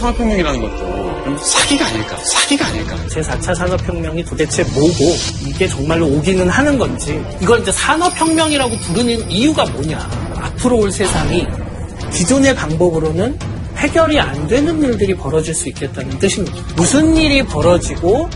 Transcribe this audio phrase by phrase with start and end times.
[0.00, 2.96] 산업혁명이라는 것도 좀 사기가 아닐까, 사기가 아닐까.
[3.08, 5.14] 제4차 산업혁명이 도대체 뭐고
[5.46, 9.98] 이게 정말로 오기는 하는 건지 이걸 이제 산업혁명이라고 부르는 이유가 뭐냐
[10.36, 11.46] 앞으로 올 세상이
[12.12, 13.38] 기존의 방법으로는
[13.76, 16.56] 해결이 안 되는 일들이 벌어질 수 있겠다는 뜻입니다.
[16.76, 18.28] 무슨 일이 벌어지고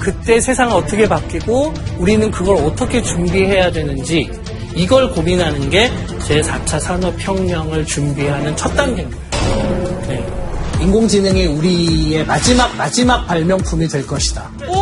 [0.00, 4.30] 그때 세상은 어떻게 바뀌고 우리는 그걸 어떻게 준비해야 되는지
[4.74, 9.19] 이걸 고민하는 게 제4차 산업혁명을 준비하는 첫 단계입니다.
[10.80, 10.86] 네.
[10.86, 14.50] 인공지능이 우리의 마지막 마지막 발명품이 될 것이다.
[14.66, 14.74] 오!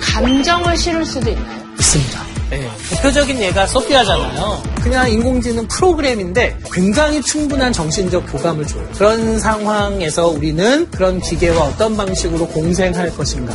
[0.00, 1.60] 감정을 실을 수도 있나요?
[1.78, 2.20] 있습니다.
[2.50, 2.68] 네.
[2.90, 4.62] 대표적인 예가 소피아잖아요.
[4.82, 8.86] 그냥 인공지능 프로그램인데 굉장히 충분한 정신적 교감을 줘요.
[8.96, 13.54] 그런 상황에서 우리는 그런 기계와 어떤 방식으로 공생할 것인가.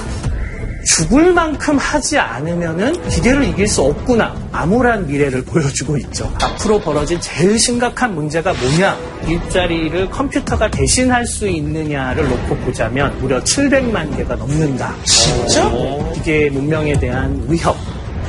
[0.86, 4.36] 죽을 만큼 하지 않으면은 기계를 이길 수 없구나.
[4.52, 6.32] 암울한 미래를 보여주고 있죠.
[6.42, 8.96] 앞으로 벌어진 제일 심각한 문제가 뭐냐?
[9.28, 14.94] 일자리를 컴퓨터가 대신할 수 있느냐를 놓고 보자면 무려 700만 개가 넘는다.
[15.04, 15.70] 진짜?
[16.14, 17.76] 기계 문명에 대한 위협,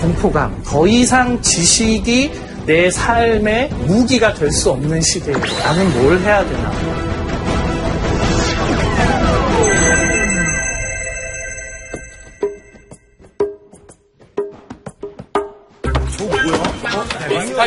[0.00, 2.32] 공포감, 더 이상 지식이
[2.66, 6.72] 내 삶의 무기가 될 수 없는 시대에 나는 뭘 해야 되나?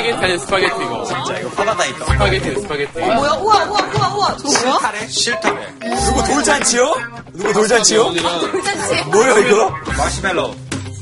[0.10, 1.04] 스파게티 아니 스파게티 이거.
[1.06, 2.06] 진짜 이거 화가 나 있다.
[2.06, 3.00] 스파게티 스파게티.
[3.00, 3.32] 뭐야?
[3.34, 3.34] 우와,
[3.66, 4.38] 우와, 우와, 우와.
[4.38, 5.08] 저거 뭐야?
[5.08, 5.62] 싫다며.
[6.06, 6.96] 누구 돌잔치요?
[7.34, 8.10] 누구 돌잔치요?
[8.12, 9.04] 괜찮지?
[9.06, 9.74] 뭐야 이거?
[9.98, 10.56] 마시멜로.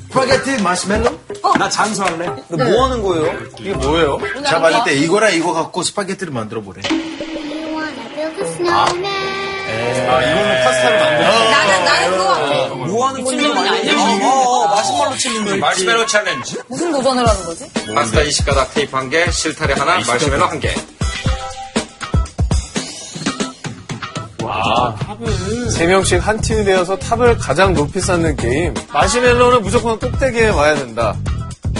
[0.10, 1.18] 스파게티 마시멜로?
[1.58, 2.26] 나 장수할래.
[2.50, 3.34] 너뭐 하는 거예요?
[3.60, 4.20] 이게 뭐예요?
[4.46, 6.82] 제가 봤을 때 이거랑 이거 갖고 스파게티를 만들어 보래.
[10.10, 11.17] 아 이거는 파스타를 만들
[15.60, 16.58] 마시멜로 challenge.
[16.68, 17.70] 무슨 도전을 하는 거지?
[17.94, 20.74] 파스타 20가닥 테이프 한 개, 실타래 하나, 마시멜로 한 개.
[25.72, 28.74] 세 명씩 한 팀이 되어서 탑을 가장 높이 쌓는 게임.
[28.92, 31.16] 마시멜로는 무조건 꼭대기에 와야 된다.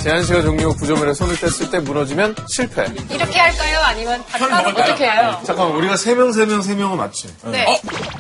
[0.02, 2.86] 제한 시간 종료 구조물에 손을 뗐을 때 무너지면 실패.
[3.10, 3.80] 이렇게 할까요?
[3.84, 5.42] 아니면 따로 어떻게 해요?
[5.44, 7.28] 잠깐만, 우리가 세 명, 세 명, 세 명은 맞지?
[7.46, 7.82] 네.
[7.84, 8.17] 반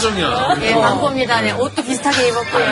[0.00, 0.56] 도전이야.
[0.62, 1.40] 예, 광고입니다.
[1.42, 2.64] 네, 옷도 비슷하게 입었고요.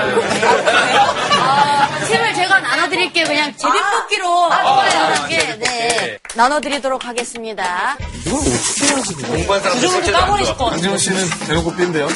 [1.43, 3.27] 어, 팀을 제가 나눠드릴게요.
[3.27, 7.99] 그냥 제비뽑기로 편하게 네, 나눠드리도록 하겠습니다.
[8.25, 10.77] 공부한 사람 주문도 까버리실 것 같아.
[10.77, 12.09] 안지훈 씨는 대놓고 삔데요?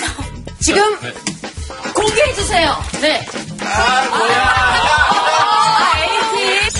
[0.60, 0.82] 지금
[1.94, 2.84] 공개해주세요.
[3.02, 3.26] 네.
[3.60, 5.92] 아, 뭐야.
[6.34, 6.70] 에이티.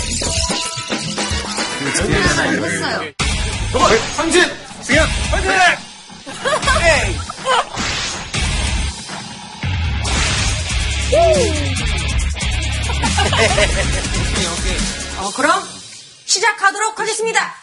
[4.17, 4.51] 상진!
[4.83, 5.07] 승현!
[5.31, 5.53] 화이팅!
[15.19, 15.63] 어, 그럼
[16.25, 17.55] 시작하도록 하겠습니다.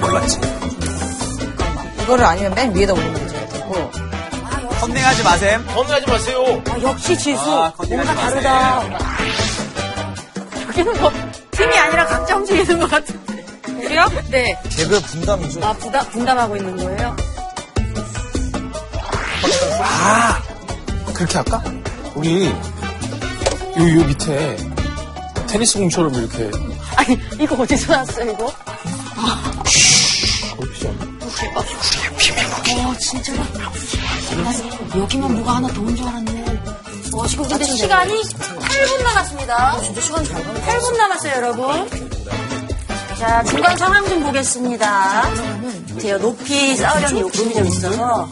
[0.00, 0.40] 몰랐지.
[2.02, 3.90] 이거를 아니면 맨 위에다 올리면 되고.
[4.80, 5.66] 컨닝하지 마셈.
[5.66, 6.62] 건너하지 마세요.
[6.68, 7.40] 아, 역시 지수.
[7.40, 8.16] 아, 뭔가 마세요.
[8.16, 8.82] 다르다.
[10.68, 11.12] 여기는 뭐
[11.50, 13.29] 팀이 아니라 각자 움직이는 것 같은데.
[13.84, 14.06] 우리요?
[14.30, 14.56] 네.
[14.70, 15.64] 개별 분담이죠.
[15.64, 17.16] 아, 부담, 분담하고 있는 거예요?
[19.82, 20.42] 아!
[21.14, 21.62] 그렇게 할까?
[22.14, 22.52] 우리, 요,
[24.00, 24.56] 요 밑에
[25.48, 26.50] 테니스 공처럼 이렇게.
[26.96, 28.46] 아니, 이거 어디서 났어요, 이거?
[32.72, 33.32] 어, 진짜.
[33.32, 36.44] 나 여기만 뭐가 하나 더 온 줄 알았네.
[37.12, 39.80] 어, 지금 근데 시간이 8분 남았습니다.
[39.82, 40.60] 진짜 시간 잘 가네.
[40.60, 42.09] 8분 남았어요, 여러분.
[43.20, 45.22] 자, 중간 상황 좀 보겠습니다.
[46.00, 48.28] 제가 높이 쌓으려는 욕심이 좀 있어서.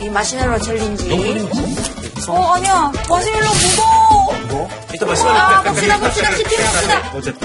[0.00, 1.10] 이 마시멜로 챌린지.
[2.28, 2.92] 어, 아니야.
[3.08, 4.68] 마시멜로 무거워.
[4.94, 6.30] 이따 마시멜로 아, 봅시다, 봅시다.
[6.36, 6.56] 시키
[7.12, 7.38] 봅시다.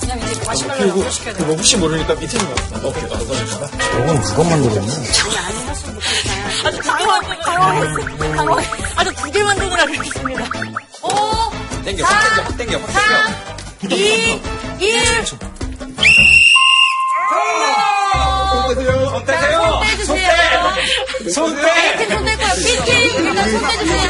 [0.00, 1.44] 그냥 이제 마시멜로 넣어시켜야 돼.
[1.44, 2.88] 뭐 혹시 모르니까 밑에 있는 거.
[2.88, 3.68] 오케이, 나 넣어줄까?
[6.66, 8.64] 아주 당황하고, 당황하고, 당황
[8.96, 10.44] 아주 두 개 만 들고 나가겠습니다.
[11.84, 12.86] 5, 땡겨, 확 땡겨, 확 땡겨, 확
[13.80, 13.94] 땡겨.
[13.94, 14.40] 2,
[14.80, 15.26] 1.
[15.26, 15.38] 손
[19.26, 19.58] 떼세요.
[20.06, 20.72] 손 떼주세요.
[21.34, 21.62] 손 떼.
[21.68, 22.48] A팀 손 떼고요.
[22.54, 24.08] B팀 일단 손 떼주세요.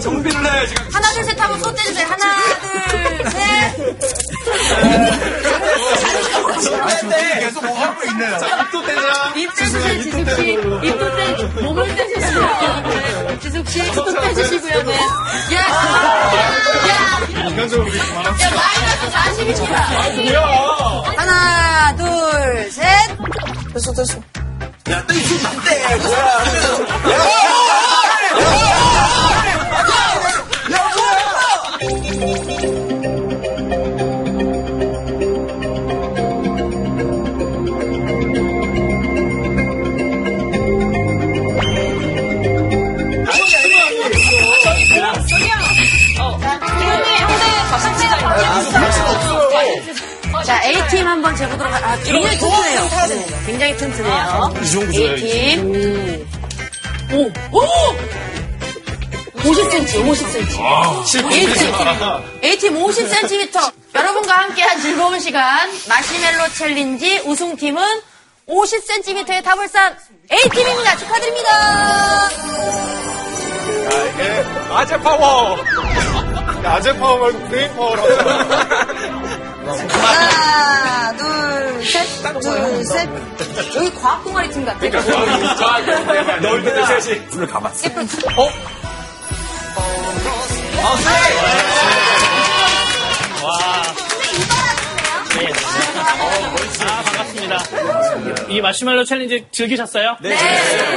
[0.00, 0.88] 정비를 해, 지금.
[0.92, 2.06] 하나, 둘, 셋 하면 손 떼주세요.
[2.06, 2.24] 하나,
[2.88, 3.76] 둘, 셋.
[5.76, 7.40] 안 떼.
[7.40, 8.38] 계속 뭐 하고 있네요.
[8.72, 9.32] 또 떼자.
[9.36, 10.52] 입 떼주세요, 지숙 씨.
[10.52, 11.32] 입도 떼,
[11.62, 12.82] 몸을 떼주시고요.
[12.88, 13.38] 네.
[13.40, 14.96] 지숙 씨, 입도 떼주시고요, 네.
[15.54, 15.60] 야!
[16.88, 16.96] 야!
[17.46, 18.50] 말합시다.
[18.56, 20.22] 마이너스 40입니다.
[20.22, 20.40] 뭐야?
[21.16, 22.84] 하나, 둘, 셋.
[23.74, 24.18] 됐어, 됐어.
[24.84, 25.04] 자,
[50.76, 52.88] A팀 한번 재보도록 하 아, 굉장히 튼튼해요.
[53.08, 54.54] 네, 굉장히 튼튼해요.
[54.94, 56.26] A팀.
[57.12, 57.66] 오, 오!
[59.36, 60.58] 50cm, 50cm.
[61.32, 63.72] A팀, A팀 50cm.
[63.94, 67.82] 여러분과 함께한 즐거운 시간, 마시멜로 challenge 우승팀은
[68.48, 69.96] 50cm의 탑을 쌓은
[70.30, 70.96] A팀입니다.
[70.98, 72.28] 축하드립니다.
[74.70, 75.56] 아재 파워!
[76.64, 79.25] 아재 파워 말고 브레인 파워라고.
[79.66, 82.22] 하나, 둘, 셋.
[82.40, 83.08] 둘, 셋.
[83.76, 84.78] 여기 과학 동아리 팀 같아.
[86.40, 87.88] 넣을 때 셋이 눈을 감았어.
[93.42, 94.05] 아,
[96.78, 98.46] 반갑습니다.
[98.48, 100.16] 이 마시멜로 challenge 즐기셨어요?
[100.22, 100.36] 네.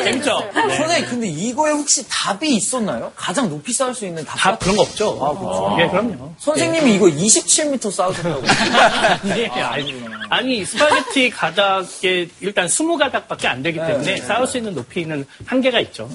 [0.03, 0.39] 재밌죠?
[0.53, 0.77] 네.
[0.77, 3.11] 선생님, 근데 이거에 혹시 답이 있었나요?
[3.15, 4.37] 가장 높이 쌓을 수 있는 답?
[4.37, 5.17] 다 그런 거 없죠?
[5.21, 5.77] 아, 그렇죠.
[5.81, 6.33] 예, 그럼요.
[6.37, 8.43] 선생님이 이거 27m 쌓으셨다고.
[9.37, 15.79] 예, 아니, 아니, 스파게티 가닥에 일단 20가닥밖에 안 되기 때문에 쌓을 수 있는 높이는 한계가
[15.81, 16.09] 있죠.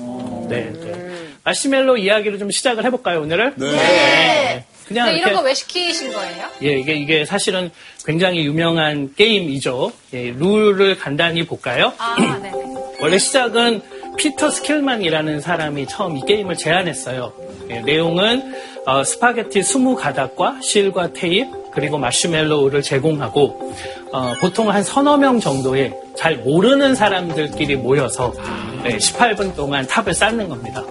[0.49, 1.29] 네, 네.
[1.43, 3.55] 마시멜로 이야기를 좀 시작을 해볼까요, 오늘은?
[3.57, 4.65] 네.
[4.87, 6.47] 그냥 이런 거 왜 시키신 거예요?
[6.63, 7.71] 예, 이게, 이게 사실은
[8.05, 9.93] 굉장히 유명한 게임이죠.
[10.15, 11.93] 예, 룰을 간단히 볼까요?
[11.99, 12.51] 아, 네.
[13.01, 13.83] 원래 시작은
[14.17, 17.33] 피터 스킬만이라는 사람이 처음 이 게임을 제안했어요.
[17.71, 18.55] 예, 내용은
[18.87, 23.75] 어, 스파게티 20가닥과 실과 테이프 그리고 마시멜로우를 제공하고
[24.13, 28.33] 어, 보통 한 서너 명 정도의 잘 모르는 사람들끼리 모여서
[28.85, 30.85] 네, 18분 동안 탑을 쌓는 겁니다.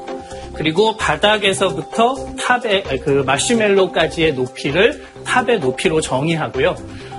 [0.55, 6.75] 그리고 바닥에서부터 탑의 아, 그 마시멜로까지의 높이를 탑의 높이로 정의하고요.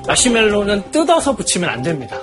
[0.06, 2.18] 마시멜로는 뜯어서 붙이면 안 됩니다.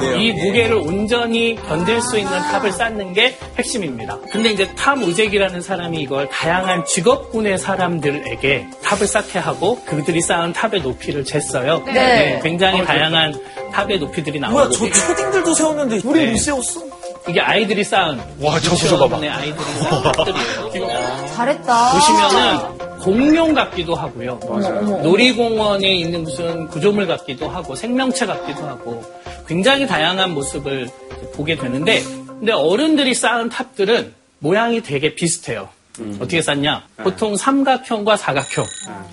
[0.00, 4.18] 네, 이 무게를 온전히 견딜 수 있는 탑을 쌓는 게 핵심입니다.
[4.30, 10.80] 근데 이제 톰 우젝이라는 사람이 이걸 다양한 직업군의 사람들에게 탑을 쌓게 하고 그들이 쌓은 탑의
[10.80, 11.84] 높이를 쟀어요.
[11.84, 13.34] 네, 굉장히 다양한
[13.72, 16.30] 탑의 높이들이 나오고 뭐야, 저 초딩들도 세웠는데 우리 네.
[16.32, 16.80] 못 세웠어?
[17.28, 19.16] 이게 아이들이 쌓은 와, 저 구조 봐봐.
[19.18, 21.26] 유치원의 아이들이 쌓은 탑들이에요.
[21.34, 21.92] 잘했다.
[21.92, 24.38] 보시면은 공룡 같기도 하고요.
[25.02, 29.02] 놀이공원에 있는 무슨 구조물 같기도 하고 생명체 같기도 하고
[29.46, 30.88] 굉장히 다양한 모습을
[31.34, 35.68] 보게 되는데 근데 어른들이 쌓은 탑들은 모양이 되게 비슷해요.
[36.16, 36.84] 어떻게 쌓냐?
[37.02, 38.64] 보통 삼각형과 사각형.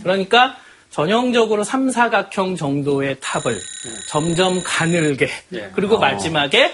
[0.04, 0.56] 그러니까
[0.92, 3.60] 전형적으로 삼사각형 정도의 탑을
[4.08, 5.30] 점점 가늘게
[5.76, 6.74] 그리고 마지막에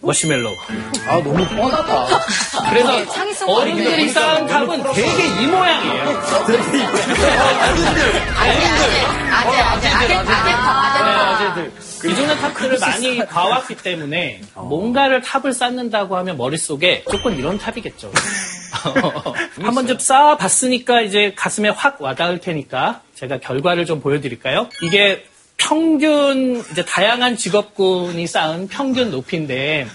[0.00, 0.54] 머시멜로우.
[1.08, 2.20] 아, 너무 뻔하다.
[2.70, 6.02] 그래서 창의성 어른들이 쌓은 탑은 되게 이 모양이에요.
[8.36, 11.70] 아재, 아재, 아재, 아재, 아재, 아재.
[12.02, 18.12] 기존의 탑들을 많이 봐왔기 때문에 뭔가를 탑을 쌓는다고 하면 머릿속에 조금 이런 탑이겠죠.
[19.62, 24.68] 한번좀 쌓아봤으니까 이제 가슴에 확 와닿을 테니까 제가 결과를 좀 보여드릴까요?
[24.82, 25.24] 이게
[25.58, 29.86] 평균 이제 다양한 직업군이 쌓은 평균 높이인데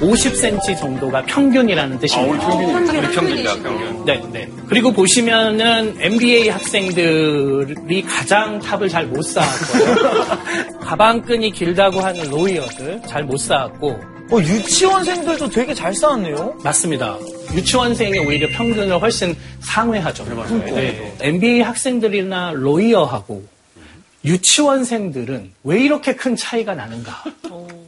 [0.00, 2.46] 50cm 정도가 평균이라는 뜻입니다.
[2.48, 4.04] 우리 평균이다, 평균.
[4.04, 4.48] 네, 네.
[4.68, 10.80] 그리고 보시면은 MBA 학생들이 가장 탑을 잘 못 쌓았고요.
[10.82, 13.88] 가방끈이 길다고 하는 로이어들 잘 못 쌓았고
[14.32, 16.58] 어, 유치원생들도 되게 잘 쌓았네요.
[16.64, 17.16] 맞습니다.
[17.54, 20.24] 유치원생이 오히려 평균을 훨씬 상회하죠.
[20.74, 21.14] 네.
[21.20, 23.44] MBA 학생들이나 로이어하고
[24.26, 27.22] 유치원생들은 왜 이렇게 큰 차이가 나는가?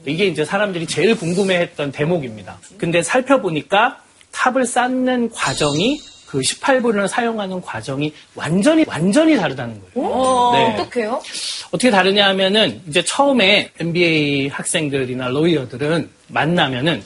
[0.07, 2.59] 이게 이제 사람들이 제일 궁금해했던 대목입니다.
[2.79, 4.01] 근데 살펴보니까
[4.33, 10.53] 탑을 쌓는 과정이 그 18분을 사용하는 과정이 완전히 완전히 다르다는 거예요.
[10.53, 10.75] 네.
[10.75, 11.23] 어떡해요?
[11.69, 17.03] 어떻게 다르냐 하면은 이제 처음에 MBA 학생들이나 로이어들은 만나면은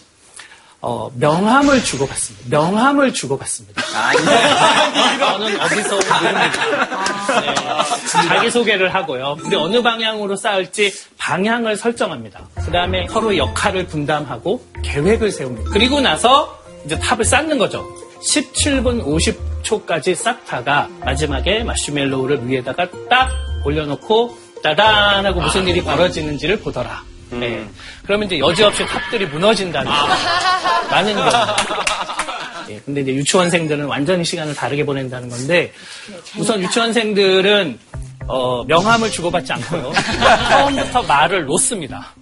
[0.85, 2.49] 어, 명함을 주고받습니다.
[2.51, 3.83] 명함을 주고받습니다.
[5.21, 6.33] 저는 어디서 누굽니다.
[6.33, 8.29] 네.
[8.29, 9.37] 자기소개를 하고요.
[9.45, 12.41] 우리 어느 방향으로 쌓을지 방향을 설정합니다.
[12.65, 15.71] 그 다음에 서로 역할을 분담하고 계획을 세웁니다.
[15.71, 17.87] 그리고 나서 이제 탑을 쌓는 거죠.
[18.21, 19.05] 17분
[19.65, 23.31] 50초까지 쌓다가 마지막에 마시멜로우를 위에다가 딱
[23.65, 27.05] 올려놓고 따단 하고 무슨 일이 벌어지는지를 보더라.
[27.33, 27.67] 네.
[28.05, 29.91] 그러면 이제 여지없이 탑들이 무너진다는
[30.91, 31.57] 라는 겁니다.
[32.71, 35.73] 예, 근데 이제 유치원생들은 완전히 시간을 다르게 보낸다는 건데
[36.39, 37.79] 우선 유치원생들은
[38.29, 39.93] 어, 명함을 주고받지 않고요.
[40.49, 42.15] 처음부터 말을 놓습니다.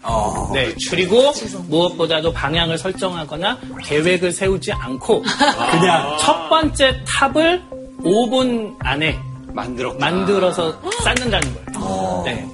[0.55, 0.75] 네.
[0.89, 1.33] 그리고
[1.69, 7.63] 무엇보다도 방향을 설정하거나 계획을 세우지 않고 그냥 첫 번째 탑을
[8.03, 9.19] 5분 안에
[9.53, 12.23] 만들었 만들어서 쌓는다는 거예요.
[12.25, 12.49] 네.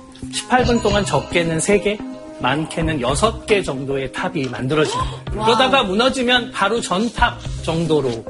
[0.49, 1.99] 18분 동안 적게는 3개,
[2.41, 5.45] 많게는 6개 정도의 탑이 만들어지는 거예요.
[5.45, 8.25] 그러다가 무너지면 바로 전탑 정도로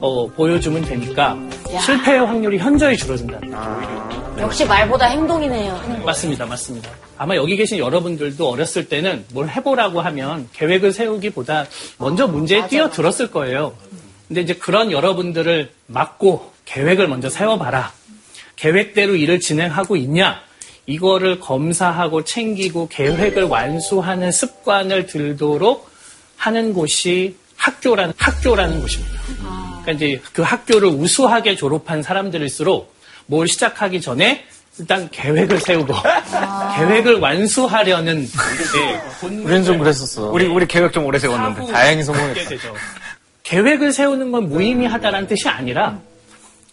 [0.00, 1.36] 어, 보여주면 되니까
[1.84, 4.36] 실패의 확률이 현저히 줄어든다는 거예요.
[4.40, 6.02] 역시 말보다 행동이네요.
[6.04, 6.90] 맞습니다, 맞습니다.
[7.16, 11.64] 아마 여기 계신 여러분들도 어렸을 때는 뭘 해보라고 하면 계획을 세우기보다
[11.98, 13.72] 먼저 문제에 뛰어들었을 거예요.
[14.28, 17.92] 근데 이제 그런 여러분들을 막고 계획을 먼저 세워봐라.
[18.56, 20.40] 계획대로 일을 진행하고 있냐?
[20.86, 25.90] 이거를 검사하고 챙기고 계획을 완수하는 습관을 들도록
[26.36, 29.20] 하는 곳이 학교라는, 학교라는 곳입니다.
[29.82, 32.94] 그러니까 이제 그 학교를 우수하게 졸업한 사람들일수록
[33.26, 34.44] 뭘 시작하기 전에
[34.78, 35.94] 일단 계획을 세우고
[36.76, 40.30] 계획을 완수하려는 네, 우린 좀 그랬었어.
[40.30, 41.72] 우리, 우리 계획 좀 오래 세웠는데.
[41.72, 42.04] 다행히.
[42.04, 42.74] 되죠.
[43.42, 45.98] 계획을 세우는 건 무의미하다라는 뜻이 아니라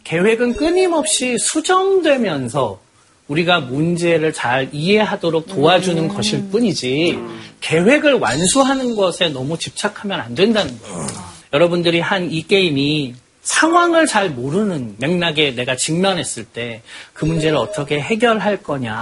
[0.04, 2.83] 계획은 끊임없이 수정되면서
[3.28, 7.18] 우리가 문제를 잘 이해하도록 도와주는 것일 뿐이지
[7.62, 11.08] 계획을 완수하는 것에 너무 집착하면 안 된다는 거예요.
[11.54, 16.82] 여러분들이 한 이 게임이 상황을 잘 모르는 맥락에 내가 직면했을 때
[17.14, 18.94] 그 문제를 어떻게 해결할 거냐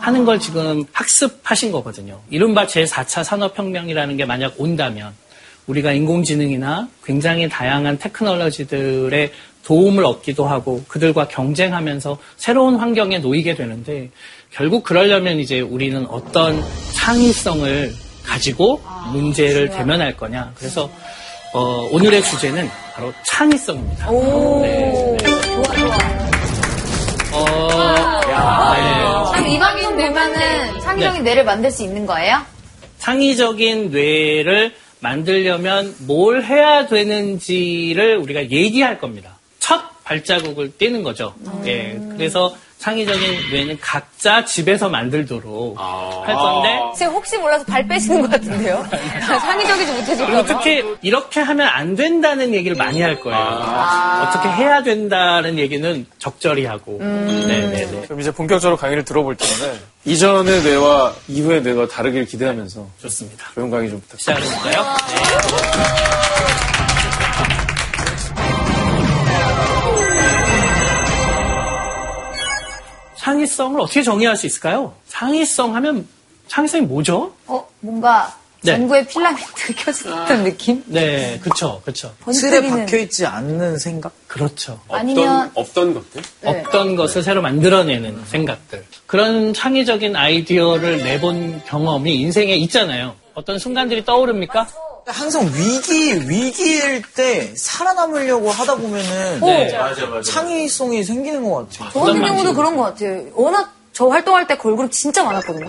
[0.00, 2.20] 하는 걸 지금 학습하신 거거든요.
[2.30, 5.14] 이른바 제4차 산업혁명이라는 게 만약 온다면
[5.66, 9.32] 우리가 인공지능이나 굉장히 다양한 테크놀로지들의
[9.64, 14.10] 도움을 얻기도 하고 그들과 경쟁하면서 새로운 환경에 놓이게 되는데
[14.50, 17.92] 결국 그러려면 이제 우리는 어떤 창의성을
[18.24, 18.80] 가지고
[19.12, 20.52] 문제를 대면할 거냐.
[20.56, 20.90] 그래서
[21.54, 24.10] 어, 오늘의 주제는 바로 창의성입니다.
[24.10, 24.18] 네,
[24.60, 25.16] 네.
[27.32, 32.38] 어, 그럼 이 방송 보면은 창의적인 뇌를 만들 수 있는 거예요?
[32.98, 39.36] 창의적인 뇌를 만들려면 뭘 해야 되는지를 우리가 얘기할 겁니다.
[39.58, 41.34] 첫 발자국을 떼는 거죠.
[41.66, 48.30] 예, 그래서 창의적인 뇌는 각자 집에서 만들도록 할 건데 지금 혹시 몰라서 발 빼시는 것
[48.30, 48.86] 같은데요?
[49.26, 53.38] 창의적이지 못해서 그리고 특히 이렇게 하면 안 된다는 얘기를 많이 할 거예요.
[54.28, 56.98] 어떻게 해야 된다는 얘기는 적절히 하고.
[57.00, 58.02] 네네네.
[58.02, 63.46] 그럼 이제 본격적으로 강의를 들어볼 텐데 이전의 뇌와 이후의 뇌가 다르길 기대하면서 좋습니다.
[63.54, 64.46] 좋은 강의 좀 부탁드립니다.
[64.46, 64.96] 시작해볼까요?
[65.08, 67.03] 네.
[73.24, 74.92] 창의성을 어떻게 정의할 수 있을까요?
[75.08, 76.06] 창의성 하면
[76.46, 77.32] 창의성이 뭐죠?
[77.46, 78.72] 어, 뭔가 네.
[78.72, 80.84] 전구에 필라멘트 켜졌던 느낌?
[80.86, 82.14] 네, 그쵸, 그쵸.
[82.30, 82.84] 틀에 번뜩이는.
[82.84, 84.12] 박혀 있지 않는 생각?
[84.28, 84.78] 그렇죠.
[84.90, 86.22] 아니면 없던 것들?
[86.42, 86.50] 네.
[86.50, 88.84] 없던 것을 새로 만들어내는 생각들.
[89.06, 93.14] 그런 창의적인 아이디어를 내본 경험이 인생에 있잖아요.
[93.32, 94.68] 어떤 순간들이 떠오릅니까?
[95.06, 99.70] 항상 위기, 위기일 때 살아남으려고 하다 보면은 네.
[100.22, 101.90] 창의성이 생기는 것 같아요.
[101.92, 102.54] 저 같은 경우도?
[102.54, 103.22] 그런 것 같아요.
[103.34, 105.66] 워낙 저 활동할 때 걸그룹 진짜 많았거든요.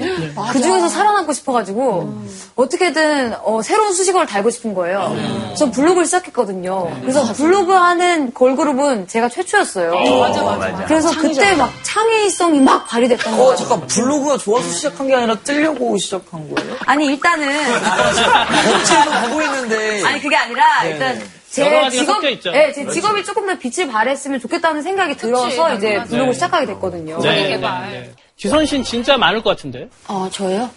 [0.52, 2.24] 그 중에서 살아남고 싶어가지고
[2.56, 5.16] 어떻게든 어, 새로운 수식어를 달고 싶은 거예요.
[5.56, 6.92] 전 블로그를 시작했거든요.
[7.02, 9.94] 그래서 블로그 하는 걸그룹은 제가 최초였어요.
[10.20, 10.86] 맞아 맞아.
[10.86, 13.56] 그래서 그때 막 창의성이 막 발휘됐던 어, 거예요.
[13.58, 16.76] 잠깐, 블로그가 좋아서 시작한 게 아니라 뜨려고 시작한 거예요?
[16.88, 17.48] 아니 일단은
[18.76, 20.04] 억지로 하고 있는데.
[20.04, 21.22] 아니 그게 아니라 일단
[21.56, 22.52] 제 여러 가지가 직업, 섞여 있죠.
[22.52, 27.18] 네, 제 직업이 조금 더 빛을 발했으면 좋겠다는 생각이 들어서 이제 블로그 시작하게 됐거든요.
[27.20, 28.12] 네, 네, 네.
[28.36, 29.88] 지선 씨는 진짜 많을 것 같은데?
[30.10, 30.70] 어, 저요?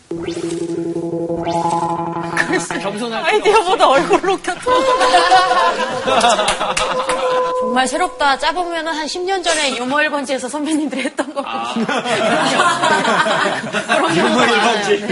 [2.80, 4.58] 겸손할 아이디어보다 얼굴로 켰어.
[7.60, 8.38] 정말 새롭다.
[8.38, 11.40] 짜보면 한 10년 전에 유머 1번지에서 선배님들이 했던 거.
[14.14, 15.06] 유머 1번지.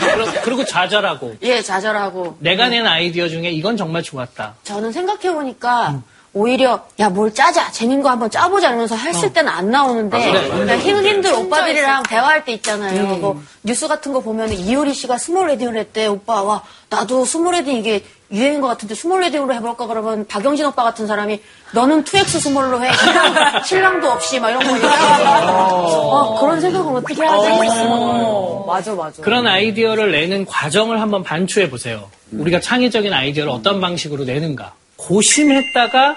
[0.00, 1.36] 그리고, 그리고 좌절하고.
[1.42, 2.36] 예, 좌절하고.
[2.40, 4.54] 내가 낸 아이디어 중에 이건 정말 좋았다.
[4.64, 6.00] 저는 생각해보니까
[6.32, 7.70] 오히려 야 뭘 짜자.
[7.72, 13.16] 재밌는 거 한번 짜보자 이러면서 했을 때는 안 나오는데 그냥 힘힘들 오빠들이랑 대화할 때 있잖아요.
[13.16, 16.06] 뭐 뉴스 같은 거 보면 이효리 씨가 small wedding을 했대.
[16.06, 20.84] 오빠 와 나도 small wedding 이게 유행인 것 같은데 small wedding으로 해볼까 그러면 박영진 오빠
[20.84, 21.40] 같은 사람이
[21.72, 22.92] 너는 2X 스몰로 해.
[22.92, 25.82] 신랑, 신랑도 없이 막 이런 거 얘기하고.
[25.82, 27.48] 어, 그런 생각을 어떻게 하지?
[27.88, 29.22] 어, 맞아 맞아.
[29.22, 32.08] 그런 아이디어를 내는 과정을 한번 반추해 보세요.
[32.32, 34.74] 우리가 창의적인 아이디어를 어떤 방식으로 내는가.
[34.96, 36.16] 고심했다가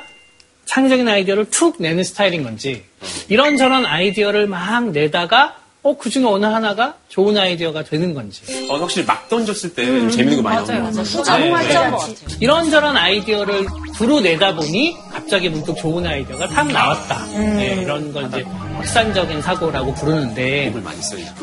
[0.65, 2.83] 창의적인 아이디어를 툭 내는 스타일인 건지,
[3.27, 8.41] 이런저런 아이디어를 막 내다가, 어, 그 중에 어느 하나가 좋은 아이디어가 되는 건지.
[8.69, 11.23] 어, 확실히 막 던졌을 때 재밌는 거 많이 나오는 것 같아요.
[11.23, 17.25] 자동화점 이런저런 아이디어를 두루 내다 보니 갑자기 문득 좋은 아이디어가 탁 나왔다.
[17.35, 18.43] 네, 이런 걸 이제
[18.75, 20.71] 확산적인 사고라고 부르는데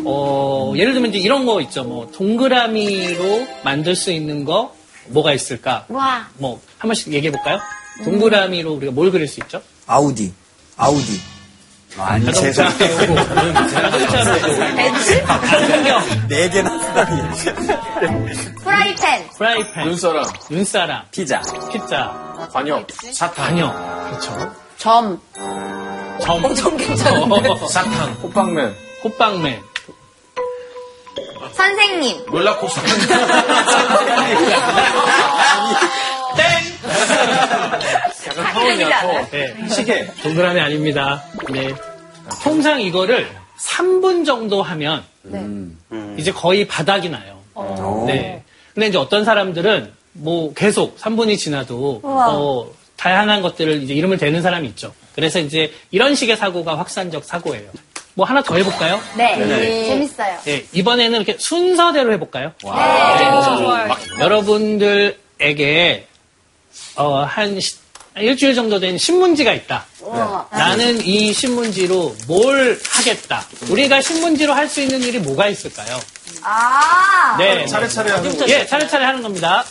[0.05, 1.85] 어, 예를 들면 이제 이런 거 있죠.
[1.85, 4.75] 뭐 동그라미로 만들 수 있는 거
[5.09, 5.85] 뭐가 있을까?
[5.89, 6.27] 와.
[6.39, 7.59] 뭐 한 번씩 얘기해 볼까요?
[8.05, 9.61] 동그라미로 우리가 뭘 그릴 수 있죠?
[9.87, 10.33] 아우디.
[10.79, 11.21] 아우디.
[11.99, 15.25] 아니, 자동차, 자동차로 벤츠?
[15.25, 17.23] 풍경, 네 개나 쓰다니.
[18.63, 19.29] 프라이팬.
[19.37, 21.43] 프라이팬, 눈사람, 눈사람, 피자.
[21.73, 22.15] 피자,
[22.53, 22.87] 관역,
[23.35, 24.55] 관역, 그렇죠.
[24.79, 25.21] 점.
[26.23, 27.49] 점, 어, 점 괜찮은데?
[27.69, 29.61] 사탕, 호빵맨, 호빵맨,
[31.55, 32.25] 선생님.
[32.27, 32.81] 롤러코스터.
[38.31, 39.31] 약간 타원이야, 타원.
[39.31, 41.25] 네, 시계, 동그라미 아닙니다.
[41.51, 41.75] 네.
[42.43, 45.05] 통상 이거를 3분 정도 하면
[46.17, 47.39] 이제 거의 바닥이 나요.
[48.07, 48.43] 네.
[48.75, 54.69] 근데 이제 어떤 사람들은 뭐 계속 3분이 지나도 어, 다양한 것들을 이제 이름을 대는 사람이
[54.69, 54.93] 있죠.
[55.15, 57.69] 그래서 이제 이런 식의 사고가 확산적 사고예요.
[58.15, 59.01] 뭐 하나 더 해볼까요?
[59.17, 59.85] 네.
[59.87, 60.39] 재밌어요.
[60.45, 62.53] 네, 이번에는 이렇게 순서대로 해볼까요?
[62.63, 64.21] 네.
[64.21, 66.07] 여러분들에게
[66.97, 67.77] 어, 한 시-
[68.21, 69.87] 일주일 정도 된 신문지가 있다.
[70.53, 73.45] 나는 이 신문지로 뭘 하겠다.
[73.69, 76.01] 우리가 신문지로 할 수 있는 일이 뭐가 있을까요?
[76.43, 77.37] 아.
[77.39, 78.49] 네, 차례차례 하는 거.
[78.49, 79.65] 예, 차례차례 하는 겁니다.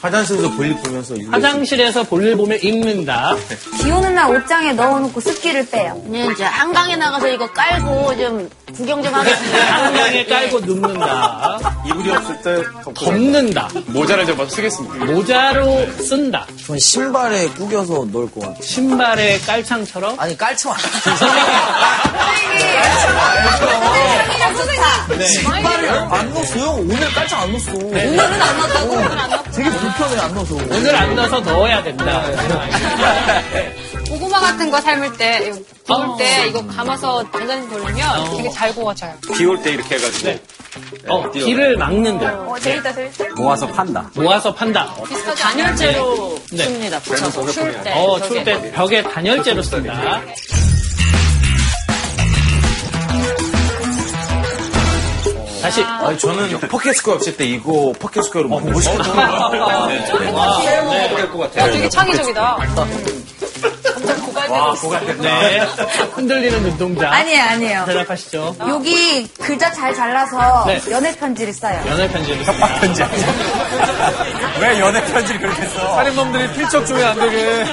[0.00, 3.36] 화장실에서 볼일 보면서 읽는 화장실에서 볼일 보면 읽는다.
[3.82, 6.00] 비 오는 날 옷장에 넣어놓고 습기를 빼요.
[6.06, 9.58] 네, 이제 한강에 나가서 이거 깔고 좀 구경 좀 하겠습니다.
[9.84, 11.58] 한강에 깔고 눕는다.
[11.86, 12.62] 이불이 없을 때.
[12.94, 13.68] 덮는다.
[13.86, 15.04] 모자를 잡아서 쓰겠습니다.
[15.06, 16.46] 모자로 쓴다.
[16.66, 18.60] 전 신발에 구겨서 넣을 것 같아.
[18.62, 20.18] 신발의 깔창처럼.
[20.20, 20.78] 아니, 깔창 안
[25.26, 26.70] 신발을 안 넣었어요.
[26.78, 27.72] 오늘 깔창 안 넣었어.
[27.72, 29.52] 오늘은 안 넣었다고?
[29.52, 30.54] 되게 불편해, 안 넣어서.
[30.54, 32.22] 오늘 안 넣어서 넣어야 된다.
[34.08, 39.14] 고구마 같은 거 삶을 때, 이거 구울 때 이거 감아서 전자레인지 돌리면 되게 잘 구워져요.
[39.36, 40.38] 비올 때 이렇게 해가지고.
[41.08, 42.40] 어, 길을 막는다.
[42.42, 43.24] 어, 재밌다, 재밌다.
[43.36, 44.10] 모아서 판다.
[44.14, 44.94] 모아서 판다.
[45.08, 46.64] 비슷하지 단열재로 네.
[46.64, 46.98] 씁니다.
[47.00, 47.92] 붙여서 추울 때.
[47.94, 48.20] 어.
[48.22, 50.22] 추울 때 벽에 단열재로 쓴다.
[55.62, 55.82] 다시.
[55.82, 58.94] 아니, 저는 pocket square 없을 때 이거 pocket square로 먹고 어, 싶어.
[60.34, 62.58] 어, 되게 창의적이다.
[64.48, 64.74] 와,
[65.20, 65.60] 네.
[66.14, 67.10] 흔들리는 눈동자.
[67.10, 67.84] 아니에요, 아니에요.
[67.86, 68.56] 대답하시죠.
[68.60, 70.80] 여기 글자 잘 잘라서 네.
[70.90, 71.82] 연애 편지를 써요.
[71.86, 73.02] 연애 편지를 협박 편지.
[74.60, 75.94] 왜 연애 편지를 그렇게 써?
[75.96, 77.64] 살인범들이 필적 중에 안 되게.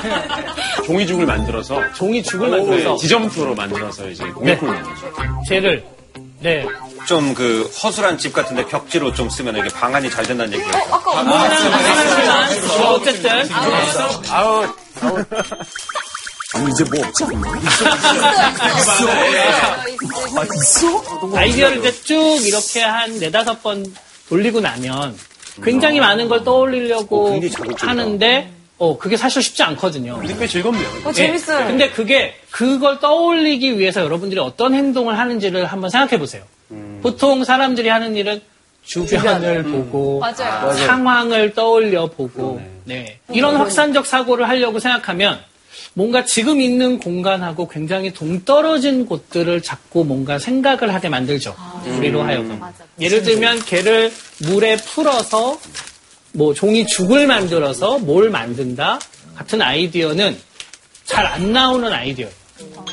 [0.85, 5.13] 종이죽을 만들어서 종이죽을 만들어서 지점토로 만들어서 이제 공예품을 만들죠.
[5.47, 5.83] 쟤를
[6.41, 6.65] 네.
[7.05, 11.01] 좀 그 허술한 집 같은데 벽지로 좀 쓰면 이게 방안이 잘 된다는 얘기가 있어요.
[11.03, 13.31] 하지만 뭐 어쨌든
[14.31, 14.63] 아우,
[16.53, 17.51] 아니, 이제 뭐 없지 않나?
[20.37, 21.03] 아, 있어?
[21.35, 22.15] 아이디어를 이제 쭉
[22.45, 23.85] 이렇게 한 네다섯 번
[24.29, 25.17] 돌리고 나면
[25.63, 27.87] 굉장히 많은 걸 떠올리려고 자극적이다.
[27.87, 30.17] 하는데 어 그게 사실 쉽지 않거든요.
[30.19, 30.87] 근데 꽤 즐겁네요.
[31.05, 31.61] 어, 재밌어요.
[31.61, 31.65] 예.
[31.65, 36.43] 근데 그게 그걸 떠올리기 위해서 여러분들이 어떤 행동을 하는지를 한번 생각해 보세요.
[37.01, 38.41] 보통 사람들이 하는 일은
[38.83, 40.73] 주변을 보고 맞아요.
[40.73, 42.61] 상황을 떠올려 보고.
[42.83, 43.19] 네.
[43.31, 45.39] 이런 확산적 사고를 하려고 생각하면
[45.93, 51.55] 뭔가 지금 있는 공간하고 굉장히 동떨어진 곳들을 자꾸 뭔가 생각을 하게 만들죠.
[51.97, 52.61] 우리로 하여금.
[52.99, 54.11] 예를 들면 개를
[54.47, 55.57] 물에 풀어서
[56.33, 58.99] 뭐 종이 죽을 만들어서 뭘 만든다?
[59.35, 60.37] 같은 아이디어는
[61.05, 62.33] 잘 안 나오는 아이디어예요.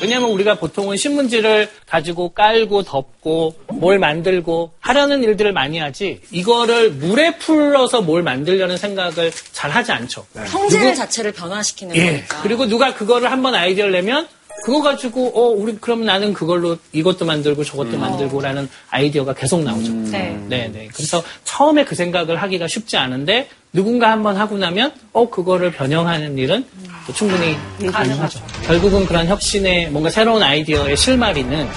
[0.01, 7.37] 왜냐하면 우리가 보통은 신문지를 가지고 깔고 덮고 뭘 만들고 하려는 일들을 많이 하지 이거를 물에
[7.37, 10.25] 풀어서 뭘 만들려는 생각을 잘 하지 않죠.
[10.35, 12.05] 형질 자체를 변화시키는 예.
[12.05, 12.41] 거니까.
[12.41, 14.27] 그리고 누가 그거를 한번 아이디어를 내면
[14.63, 19.91] 그거 가지고 어 우리 그럼 나는 그걸로 이것도 만들고 저것도 만들고라는 아이디어가 계속 나오죠.
[19.91, 20.39] 네.
[20.47, 20.87] 네, 네.
[20.93, 26.65] 그래서 처음에 그 생각을 하기가 쉽지 않은데 누군가 한번 하고 나면 어 그거를 변형하는 일은
[26.85, 27.57] 또 충분히
[27.91, 28.39] 가능하죠.
[28.65, 31.67] 결국은 그런 혁신의 뭔가 새로운 아이디어의 실마리는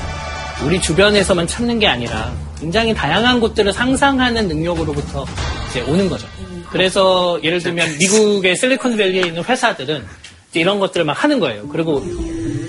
[0.64, 5.26] 우리 주변에서만 찾는 게 아니라 굉장히 다양한 곳들을 상상하는 능력으로부터
[5.68, 6.26] 이제 오는 거죠.
[6.70, 10.04] 그래서 예를 들면 미국의 실리콘밸리에 있는 회사들은
[10.54, 11.68] 이런 것들을 막 하는 거예요.
[11.68, 12.00] 그리고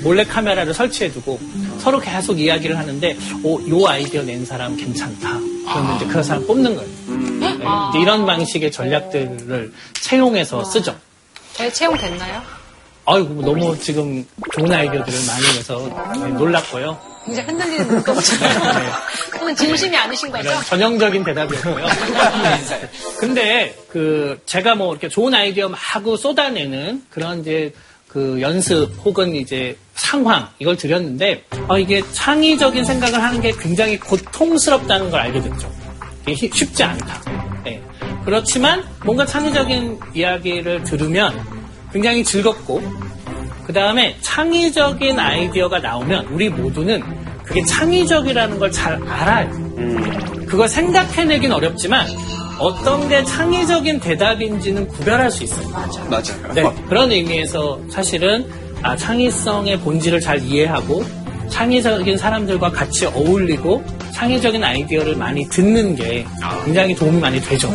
[0.04, 1.39] 몰래 카메라를 설치해두고
[1.80, 5.39] 서로 계속 이야기를 하는데, 오, 요 아이디어 낸 사람 괜찮다.
[5.63, 6.89] 그러면 이제 그 사람 뽑는 거예요.
[7.39, 7.54] 네,
[7.89, 10.96] 이제 이런 방식의 전략들을 채용해서 쓰죠.
[11.58, 12.41] 저희 채용됐나요?
[13.06, 15.80] 아이고, 너무 지금 좋은 아이디어들을 많이 내서
[16.22, 17.00] 네, 놀랐고요.
[17.26, 18.91] 굉장히 흔들리는 눈동자예요.
[19.32, 20.50] 그건 진심이 아니신 거죠?
[20.65, 21.86] 전형적인 대답이었고요.
[23.20, 27.74] 근데 그 제가 뭐 이렇게 좋은 아이디어 막 하고 쏟아내는 그런 이제
[28.10, 35.10] 그 연습 혹은 이제 상황 이걸 드렸는데 어, 이게 창의적인 생각을 하는 게 굉장히 고통스럽다는
[35.12, 35.74] 걸 알게 됐죠.
[36.24, 37.22] 이게 히- 쉽지 않다.
[38.28, 38.32] 네.
[38.32, 41.34] 그렇지만 뭔가 창의적인 이야기를 들으면
[41.94, 42.82] 굉장히 즐겁고
[43.66, 47.02] 그 다음에 창의적인 아이디어가 나오면 우리 모두는
[47.44, 49.50] 그게 창의적이라는 걸 잘 알아요.
[50.46, 52.06] 그걸 생각해내긴 어렵지만
[52.60, 55.70] 어떤 게 창의적인 대답인지는 구별할 수 있어요.
[55.70, 56.54] 맞아요.
[56.54, 58.46] 네, 그런 의미에서 사실은
[58.82, 61.04] 아, 창의성의 본질을 잘 이해하고
[61.58, 66.24] 창의적인 사람들과 같이 어울리고 창의적인 아이디어를 많이 듣는 게
[66.63, 67.67] 굉장히 도움이 많이 되죠.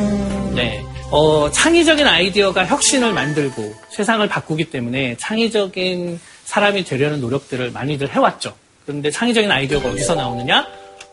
[0.55, 0.85] 네.
[1.11, 8.55] 어, 창의적인 아이디어가 혁신을 만들고 세상을 바꾸기 때문에 창의적인 사람이 되려는 노력들을 많이들 해왔죠.
[8.87, 10.65] 그런데 창의적인 아이디어가 어디서 나오느냐?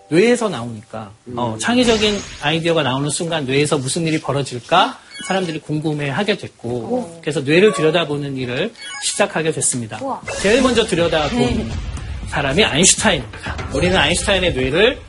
[0.10, 7.42] 뇌에서 나오니까 어, 창의적인 아이디어가 나오는 순간 뇌에서 무슨 일이 벌어질까 사람들이 궁금해하게 됐고 그래서
[7.42, 8.72] 뇌를 들여다보는 일을
[9.04, 10.00] 시작하게 됐습니다.
[10.40, 11.99] 제일 먼저 들여다본
[12.30, 13.70] 사람이 아인슈타인입니다.
[13.74, 15.00] 우리는 아인슈타인의 뇌를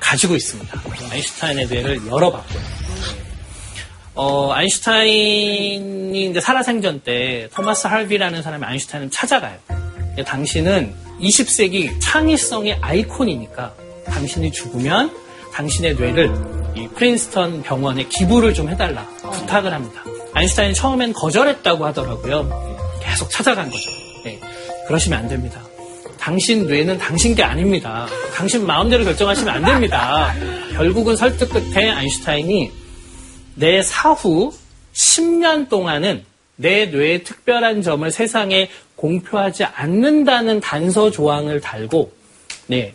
[0.00, 0.82] 가지고 있습니다.
[1.12, 2.62] 아인슈타인의 뇌를 열어봤고요.
[4.14, 9.58] 어, 아인슈타인이 이제 살아생전 때 토마스 할비라는 사람이 아인슈타인을 찾아가요.
[10.24, 13.74] 당신은 20세기 창의성의 아이콘이니까
[14.06, 15.14] 당신이 죽으면
[15.52, 16.34] 당신의 뇌를
[16.74, 20.02] 이 프린스턴 병원에 기부를 좀 해달라 부탁을 합니다.
[20.32, 22.98] 아인슈타인이 처음엔 거절했다고 하더라고요.
[23.02, 23.90] 계속 찾아간 거죠.
[24.24, 24.40] 네,
[24.86, 25.65] 그러시면 안 됩니다.
[26.26, 28.04] 당신 뇌는 당신 게 아닙니다.
[28.34, 30.34] 당신 마음대로 결정하시면 안 됩니다.
[30.72, 32.72] 결국은 설득 끝에 아인슈타인이
[33.54, 34.52] 내 사후
[34.92, 36.24] 10년 동안은
[36.56, 42.12] 내 뇌의 특별한 점을 세상에 공표하지 않는다는 단서 조항을 달고
[42.66, 42.94] 네,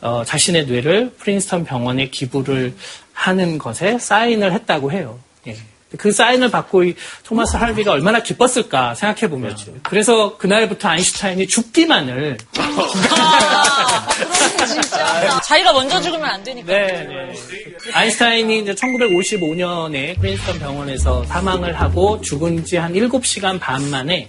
[0.00, 2.72] 어, 자신의 뇌를 프린스턴 병원에 기부를
[3.12, 5.18] 하는 것에 사인을 했다고 해요.
[5.48, 5.54] 예.
[5.98, 12.38] 그 사인을 받고 이 토마스 할비가 얼마나 기뻤을까 생각해 보면 그래서 그날부터 아인슈타인이 죽기만을
[15.44, 16.72] 자기가 먼저 죽으면 안 되니까.
[16.72, 17.32] 네, 네.
[17.92, 24.28] 아인슈타인이 이제 1955년에 프린스턴 병원에서 사망을 하고 죽은 지 한 7시간 반 만에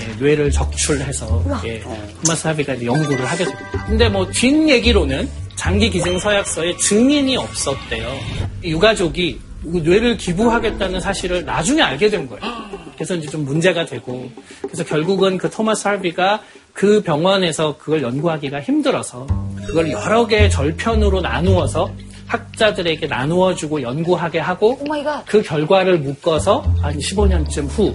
[0.00, 1.82] 예, 뇌를 적출해서 예,
[2.24, 3.84] 토마스 하비가 이제 연구를 하게 됩니다.
[3.86, 8.18] 근데 뭐 뒷얘기로는 장기 기증 서약서에 증인이 없었대요.
[8.64, 12.42] 유가족이 뇌를 기부하겠다는 사실을 나중에 알게 된 거예요.
[12.94, 14.30] 그래서 이제 좀 문제가 되고
[14.62, 19.26] 그래서 결국은 그 토마스 하비가 그 병원에서 그걸 연구하기가 힘들어서
[19.66, 21.90] 그걸 여러 개의 절편으로 나누어서
[22.32, 25.26] 학자들에게 나누어주고 연구하게 하고 oh my god.
[25.26, 27.92] 그 결과를 묶어서 한 15년쯤 후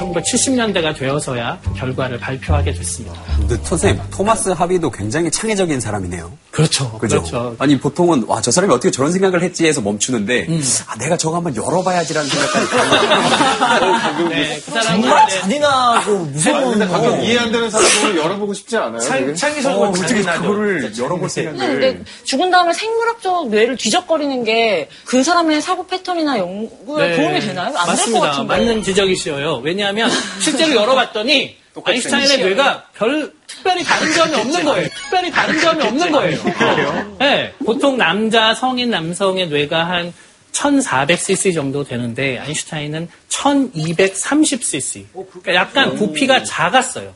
[0.00, 3.16] 1970년대가 되어서야 결과를 발표하게 됐습니다.
[3.38, 6.36] 근데 선생님, 토마스 하비도 굉장히 창의적인 사람이네요.
[6.50, 6.90] 그렇죠.
[6.98, 7.18] 그죠?
[7.18, 7.54] 그렇죠.
[7.60, 10.48] 아니, 보통은, 와, 저 사람이 어떻게 저런 생각을 했지 해서 멈추는데,
[10.88, 12.66] 아, 내가 저거 한번 열어봐야지라는 생각까지
[14.18, 14.28] 들어요.
[14.28, 17.22] 네, 그 사람은 정말 잔인하고 무서운 근데 가끔 거.
[17.22, 18.98] 이해 안 되는 사람은 열어보고 싶지 않아요.
[18.98, 19.34] 되게?
[19.34, 21.80] 창의성을 어, 어떻게 그거를 열어볼 생각을.
[21.80, 27.66] 근데 죽은 다음에 생물학적 뇌를 뒤적거리는 게 그 사람의 사고 패턴이나 연구에 네, 도움이 되나요?
[27.68, 28.20] 안 될것 맞습니다.
[28.30, 28.48] 같은데.
[28.48, 29.60] 맞는 지적이시어요.
[29.62, 34.88] 왜냐하면 실제로 열어봤더니 아인슈타인의 뇌가 별 특별히 다른 점이 없는 거예요.
[34.88, 37.16] 특별히 다른 점이 없는 거예요.
[37.20, 40.12] 네, 보통 남자 성인 남성의 뇌가 한
[40.52, 45.04] 1400cc 정도 되는데 아인슈타인은 1230cc.
[45.12, 47.14] 그러니까 약간 부피가 작았어요.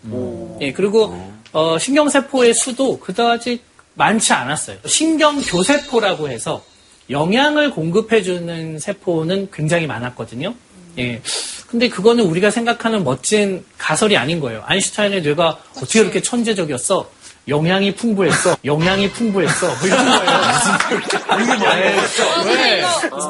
[0.60, 1.16] 예, 그리고
[1.52, 3.60] 어, 신경세포의 수도 그다지
[3.94, 4.78] 많지 않았어요.
[4.87, 6.64] 신경교세포라고 해서
[7.11, 10.55] 영양을 공급해주는 세포는 굉장히 많았거든요.
[10.98, 11.20] 예.
[11.68, 14.62] 근데 그거는 우리가 생각하는 멋진 가설이 아닌 거예요.
[14.66, 17.11] 아인슈타인의 뇌가 어떻게 그렇게 천재적이었어?
[17.48, 18.57] 영양이 풍부했어.
[18.64, 19.66] 영양이 풍부했어.
[19.66, 21.42] 뭐 이런 거예요.
[21.42, 22.02] 이게 뭐예요?
[22.44, 22.85] 왜?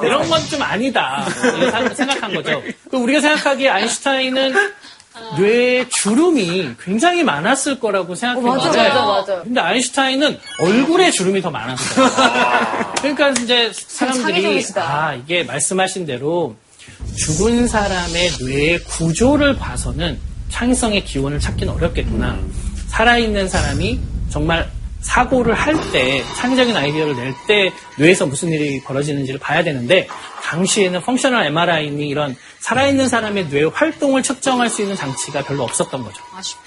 [0.07, 1.27] 이런 건 좀 아니다.
[1.57, 2.63] 이렇게 사- 생각한 거죠.
[2.91, 4.55] 그 우리가 생각하기에 아인슈타인은
[5.39, 8.47] 뇌에 주름이 굉장히 많았을 거라고 생각해요.
[8.47, 9.43] 맞아, 맞아, 맞아.
[9.43, 12.09] 근데 아인슈타인은 얼굴에 주름이 더 많았어요.
[12.99, 14.83] 그러니까 이제 사람들이 창의적이시다.
[14.83, 16.57] 아 이게 말씀하신 대로
[17.17, 22.39] 죽은 사람의 뇌의 구조를 봐서는 창의성의 기원을 찾기는 어렵겠구나.
[22.89, 24.71] 살아있는 사람이 정말
[25.03, 30.07] 사고를 할 때, 창의적인 아이디어를 낼 때 뇌에서 무슨 일이 벌어지는지를 봐야 되는데,
[30.45, 36.23] 당시에는 펑셔널 MRI니 이런 살아있는 사람의 뇌 활동을 측정할 수 있는 장치가 별로 없었던 거죠.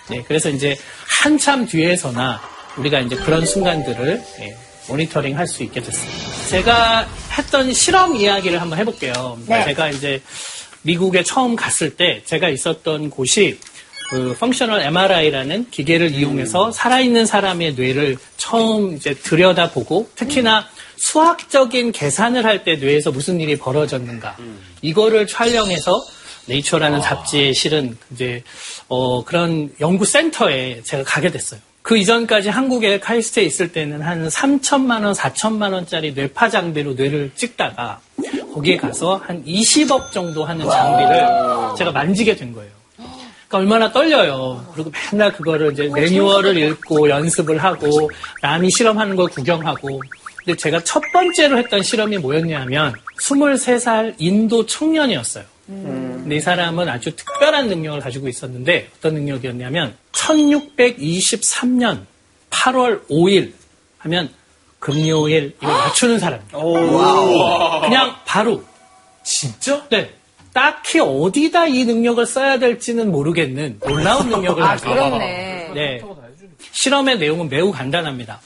[0.10, 0.78] 네, 그래서 이제
[1.22, 2.42] 한참 뒤에서나
[2.78, 4.58] 우리가 이제 그런 순간들을 예,
[4.90, 6.48] 모니터링 할 수 있게 됐습니다.
[6.50, 9.38] 제가 했던 실험 이야기를 한번 해볼게요.
[9.48, 9.64] 네.
[9.66, 10.22] 제가 이제
[10.82, 13.60] 미국에 처음 갔을 때 제가 있었던 곳이
[14.10, 22.64] 그 functional MRI라는 기계를 이용해서 살아있는 사람의 뇌를 처음 이제 들여다보고 특히나 수학적인 계산을 할
[22.64, 24.38] 때 뇌에서 무슨 일이 벌어졌는가.
[24.82, 26.04] 이거를 촬영해서
[26.48, 28.44] 네이처라는 잡지에 실은 이제
[28.88, 31.60] 어, 그런 연구 센터에 제가 가게 됐어요.
[31.82, 38.00] 그 이전까지 한국에 카이스트에 있을 때는 한 3천만 원, 4천만 원짜리 뇌파 장비로 뇌를 찍다가
[38.54, 41.28] 거기에 가서 한 20억 정도 하는 장비를
[41.78, 42.72] 제가 만지게 된 거예요.
[43.48, 44.66] 그러니까 얼마나 떨려요.
[44.74, 48.10] 그리고 맨날 그거를 이제 매뉴얼을 읽고 연습을 하고
[48.42, 50.02] 남이 실험하는 걸 구경하고.
[50.44, 55.44] 근데 제가 첫 번째로 했던 실험이 뭐였냐면 23살 인도 청년이었어요.
[55.68, 62.02] 근데 이 사람은 아주 특별한 능력을 가지고 있었는데 어떤 능력이었냐면 1623년
[62.52, 63.54] 8월 5일
[64.00, 64.30] 하면
[64.80, 67.82] 금요일 이걸 맞추는 사람이에요.
[67.82, 68.64] 그냥 바로
[69.24, 69.84] 진짜?
[69.90, 70.12] 네.
[70.56, 75.72] 딱히 어디다 이 능력을 써야 될지는 모르겠는 놀라운 능력을 가지고 그렇네.
[75.76, 76.02] 네.
[76.72, 78.40] 실험의 내용은 매우 간단합니다.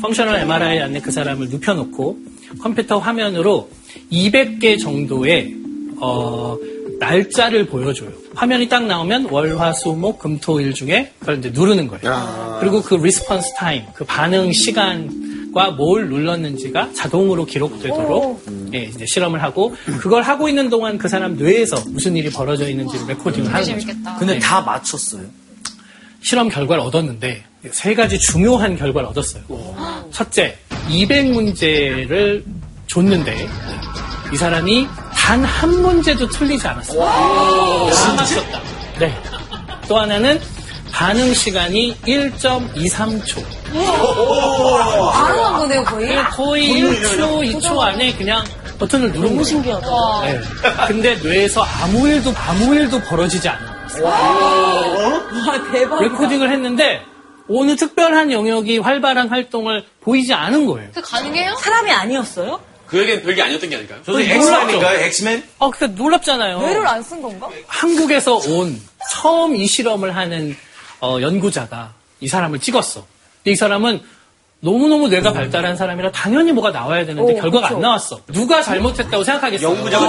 [0.00, 2.18] functional MRI 안에 그 사람을 눕혀놓고
[2.62, 3.68] 컴퓨터 화면으로
[4.12, 5.56] 200개 정도의
[6.00, 6.56] 어,
[7.00, 8.10] 날짜를 보여줘요.
[8.36, 12.58] 화면이 딱 나오면 월, 화, 수, 목, 금, 토, 일 중에 그걸 이제 누르는 거예요.
[12.60, 15.12] 그리고 그 response time, 그 반응 시간과
[15.70, 21.82] 뭘 눌렀는지가 자동으로 기록되도록 예, 이제 실험을 하고 그걸 하고 있는 동안 그 사람 뇌에서
[21.88, 23.86] 무슨 일이 벌어져 있는지를 레코딩을 하는 거죠.
[24.18, 24.38] 근데 네.
[24.38, 25.22] 다 맞췄어요.
[26.20, 29.42] 실험 결과를 얻었는데 세 가지 중요한 결과를 얻었어요.
[30.10, 32.42] 첫째, 200문제를
[32.86, 33.48] 줬는데
[34.32, 37.00] 이 사람이 단 한 문제도 틀리지 않았어요.
[37.00, 38.60] 다 맞췄다.
[39.00, 39.12] 네.
[39.88, 40.40] 또 하나는
[40.96, 43.44] 반응 시간이 1.23초.
[45.12, 46.16] 바로 한 거네요, 거의.
[46.30, 48.42] 거의 1초, 2초 안에 그냥
[48.78, 49.44] 버튼을 누른 거예요.
[49.44, 49.86] 신기하다.
[50.24, 50.40] 네.
[50.86, 53.76] 근데 뇌에서 아무 일도 아무 일도 벌어지지 않아요.
[54.04, 56.00] 와, 대박.
[56.02, 57.02] recording을 했는데
[57.50, 60.88] 어느 특별한 영역이 활발한 활동을 보이지 않은 거예요.
[60.94, 61.56] 그 가능해요?
[61.56, 62.58] 사람이 아니었어요?
[62.86, 63.98] 그에겐 별게 아니었던 게 아닐까요?
[64.02, 64.18] 저도?
[64.22, 65.00] 엑스맨인가요?
[65.00, 65.44] 엑스맨?
[65.58, 66.58] 어, 그 놀랍잖아요.
[66.60, 67.48] 뇌를 안 쓴 건가?
[67.66, 68.80] 한국에서 온
[69.12, 70.56] 처음 이 실험을 하는
[71.06, 73.04] 어, 연구자가 이 사람을 찍었어.
[73.42, 74.00] 근데 이 사람은
[74.60, 77.76] 너무너무 뇌가 발달한 사람이라 당연히 뭐가 나와야 되는데 오, 결과가 그쵸.
[77.76, 78.20] 안 나왔어.
[78.32, 79.68] 누가 잘못했다고 생각하겠어요?
[79.70, 80.06] 연구자가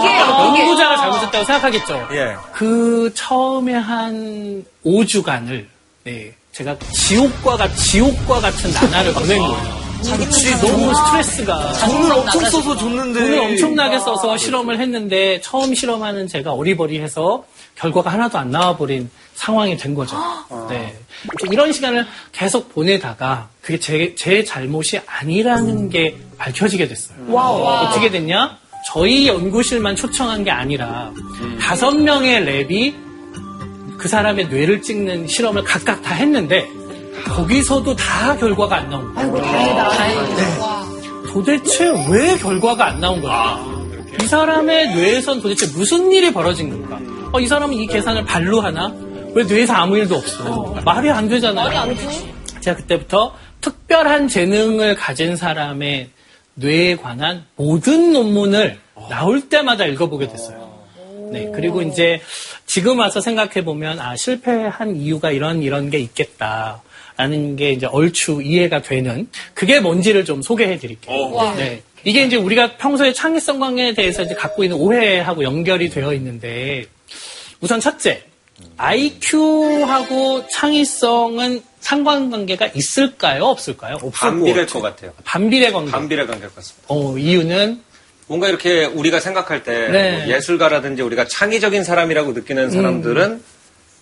[0.47, 0.97] 이게, 연구자가.
[0.97, 2.07] 잘못했다고 생각하겠죠.
[2.13, 2.35] 예.
[2.53, 5.65] 그 처음에 한 5주간을
[6.05, 9.87] 네, 제가 지옥과 같 지옥과 같은 나날을 보낸 거예요.
[10.01, 13.19] 잠시 너무 스트레스가 돈을 엄청 써서 줬는데.
[13.19, 17.43] 돈을 엄청나게 써서 실험을 했는데 처음 실험하는 제가 어리버리해서
[17.77, 20.17] 결과가 하나도 안 나와버린 상황이 된 거죠.
[20.69, 20.97] 네.
[21.51, 27.17] 이런 시간을 계속 보내다가 그게 제, 제 잘못이 아니라는 게 밝혀지게 됐어요.
[27.87, 28.57] 어떻게 됐냐?
[28.87, 31.11] 저희 연구실만 초청한 게 아니라
[31.59, 36.69] 다섯 명의 랩이 그 사람의 뇌를 찍는 실험을 각각 다 했는데
[37.25, 39.27] 거기서도 다 결과가 안 나온 거예요.
[41.33, 43.76] 도대체 왜 결과가 안 나온 걸까?
[44.21, 46.99] 이 사람의 뇌에선 도대체 무슨 일이 벌어진 건가?
[47.31, 48.93] 어, 이 사람은 이 계산을 발로 하나?
[49.33, 50.75] 왜 뇌에서 아무 일도 없어?
[50.83, 51.65] 말이 안 되잖아요.
[51.65, 52.33] 말이 안 되지.
[52.61, 56.09] 제가 그때부터 특별한 재능을 가진 사람의
[56.55, 60.67] 뇌에 관한 모든 논문을 나올 때마다 읽어보게 됐어요.
[61.31, 62.21] 네, 그리고 이제
[62.65, 66.81] 지금 와서 생각해 보면 아 실패한 이유가 이런 이런 게 있겠다
[67.17, 71.15] 라는 게 이제 얼추 이해가 되는 그게 뭔지를 좀 소개해 드릴게요.
[71.57, 71.81] 네.
[72.03, 76.85] 이게 이제 우리가 평소에 창의성 관계에 대해서 이제 갖고 있는 오해하고 연결이 되어 있는데
[77.59, 78.23] 우선 첫째
[78.77, 83.97] IQ하고 창의성은 상관관계가 있을까요, 없을까요?
[84.13, 85.13] 반비례일 것 같아요.
[85.23, 85.91] 반비례 관계.
[85.91, 86.85] 반비례 관계일 것 같습니다.
[86.87, 87.81] 어, 이유는
[88.27, 90.17] 뭔가 이렇게 우리가 생각할 때 네.
[90.25, 93.41] 뭐 예술가라든지 우리가 창의적인 사람이라고 느끼는 사람들은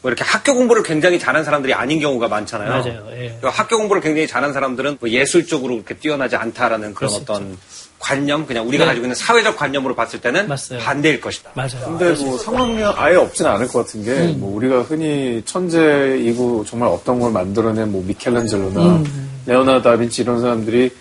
[0.02, 2.70] 뭐 이렇게 학교 공부를 굉장히 잘한 사람들이 아닌 경우가 많잖아요.
[2.70, 3.08] 맞아요.
[3.12, 3.40] 예.
[3.44, 7.58] 학교 공부를 굉장히 잘한 사람들은 뭐 예술 적으로 그렇게 뛰어나지 않다라는 그런 수 어떤
[8.06, 8.90] 관념, 그냥 우리가 네.
[8.90, 10.80] 가지고 있는 사회적 관념으로 봤을 때는 맞아요.
[10.80, 11.50] 반대일 것이다.
[11.56, 11.98] 맞아요.
[11.98, 14.40] 근데 뭐 상관력 아예 없진 않을 것 같은 게, 음.
[14.40, 19.42] 뭐 우리가 흔히 천재이고 정말 없던 걸 만들어낸 뭐 미켈란젤로나 음.
[19.48, 20.92] 레오나르도 다빈치 이런 사람들이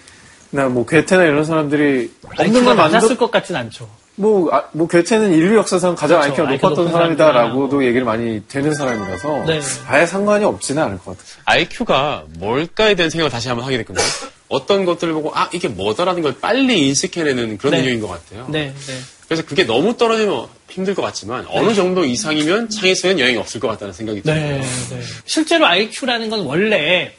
[0.49, 3.87] 나뭐 괴테나 이런 사람들이 없는 IQ가 걸 낮았을 만들 것 같진 않죠.
[4.17, 6.47] 뭐, 아, 뭐 괴테는 인류 역사상 가장 그렇죠.
[6.47, 9.61] IQ가 높았던 사람이다라고도 얘기를 많이 되는 사람이라서 네.
[9.89, 11.43] 아예 상관이 없지는 않을 것 같아요.
[11.45, 14.07] IQ가 뭘까에 대한 생각을 다시 한번 하게 됐거든요.
[14.49, 17.79] 어떤 것들을 보고 아 이게 뭐다라는 걸 빨리 인식해내는 그런 네.
[17.79, 18.47] 능력인 것 같아요.
[18.49, 18.99] 네, 네.
[19.27, 23.93] 그래서 그게 너무 떨어지면 힘들 것 같지만 어느 정도 이상이면 창의성엔 영향이 없을 것 같다는
[23.93, 24.41] 생각이 들어요.
[24.41, 25.01] 네, 네.
[25.25, 27.15] 실제로 IQ라는 건 원래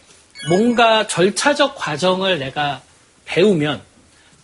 [0.50, 2.82] 뭔가 절차적 과정을 내가
[3.26, 3.82] 배우면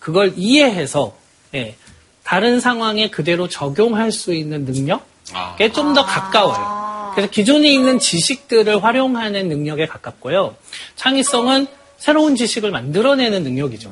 [0.00, 1.16] 그걸 이해해서
[1.54, 1.76] 예,
[2.24, 5.02] 다른 상황에 그대로 적용할 수 있는 능력에
[5.34, 5.56] 아.
[5.72, 7.12] 좀더 가까워요.
[7.14, 10.56] 그래서 기존에 있는 지식들을 활용하는 능력에 가깝고요.
[10.96, 11.66] 창의성은
[12.02, 13.88] 새로운 지식을 만들어내는 능력이죠.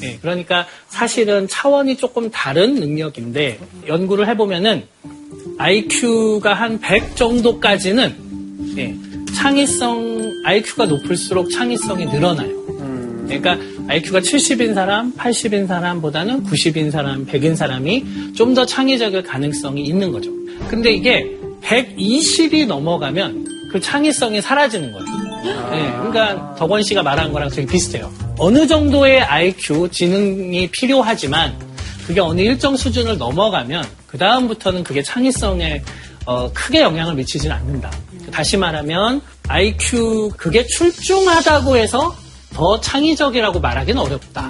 [0.00, 4.84] 네, 그러니까 사실은 차원이 조금 다른 능력인데 연구를 해보면은
[5.58, 8.14] IQ가 한 100 정도까지는
[8.74, 8.96] 네,
[9.36, 12.48] 창의성 IQ가 높을수록 창의성이 늘어나요.
[13.26, 20.10] 그러니까 IQ가 70인 사람, 80인 사람보다는 90인 사람, 100인 사람이 좀 더 창의적일 가능성이 있는
[20.12, 20.30] 거죠.
[20.68, 25.19] 근데 이게 120이 넘어가면 그 창의성이 사라지는 거예요.
[25.42, 28.12] 네, 그러니까 덕원 씨가 말한 거랑 되게 비슷해요.
[28.38, 31.56] 어느 정도의 IQ, 지능이 필요하지만
[32.06, 35.82] 그게 어느 일정 수준을 넘어가면 그 다음부터는 그게 창의성에
[36.26, 37.90] 어, 크게 영향을 미치지는 않는다.
[38.30, 42.14] 다시 말하면 IQ 그게 출중하다고 해서
[42.52, 44.42] 더 창의적이라고 말하기는 어렵다.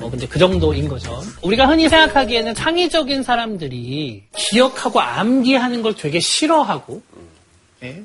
[0.00, 1.22] 뭐 근데 그 정도인 거죠.
[1.42, 7.02] 우리가 흔히 생각하기에는 창의적인 사람들이 기억하고 암기하는 걸 되게 싫어하고,
[7.82, 8.02] 예?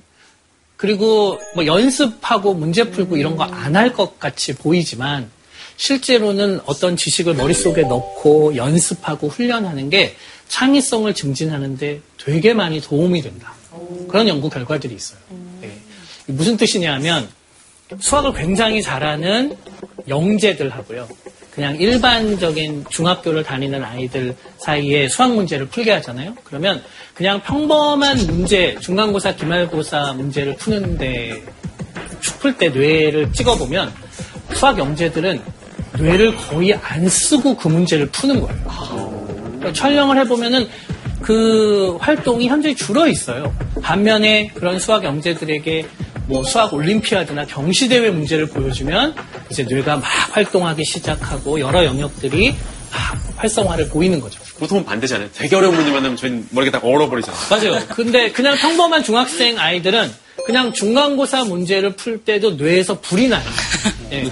[0.80, 5.30] 그리고 뭐 연습하고 문제 풀고 이런 거 안 할 것 같이 보이지만
[5.76, 10.15] 실제로는 어떤 지식을 머릿속에 넣고 연습하고 훈련하는 게
[10.48, 13.54] 창의성을 증진하는데 되게 많이 도움이 된다.
[14.08, 15.20] 그런 연구 결과들이 있어요.
[15.63, 15.72] 예.
[16.28, 17.28] 무슨 뜻이냐면
[18.00, 19.58] 수학을 굉장히 잘하는
[20.08, 21.08] 영재들하고요.
[21.60, 26.34] 그냥 일반적인 중학교를 다니는 아이들 사이에 수학 문제를 풀게 하잖아요.
[26.45, 26.82] 그러면
[27.13, 31.43] 그냥 평범한 문제, 중간고사, 기말고사 문제를 푸는데
[32.39, 33.91] 풀 때 뇌를 찍어보면
[34.54, 35.41] 수학 영재들은
[35.98, 39.36] 뇌를 거의 안 쓰고 그 문제를 푸는 거예요.
[39.58, 40.65] 그러니까 촬영을 해보면은
[41.22, 43.54] 그 활동이 현저히 줄어 있어요.
[43.82, 45.86] 반면에 그런 수학 영재들에게
[46.30, 49.15] 뭐 수학 올림피아드나 경시대회 문제를 보여주면
[49.50, 50.04] 이제 뇌가 막
[50.36, 52.56] 활동하기 시작하고 여러 영역들이
[52.92, 54.39] 막 활성화를 보이는 거죠.
[54.60, 55.30] 보통은 반대잖아요.
[55.34, 57.42] 되게 어려운 문제 만나면 저희 머리가 딱 얼어버리잖아요.
[57.50, 57.88] 맞아요.
[57.88, 60.13] 근데 그냥 평범한 중학생 아이들은
[60.46, 63.44] 그냥 중간고사 문제를 풀 때도 뇌에서 불이 나요.
[64.12, 64.30] 예.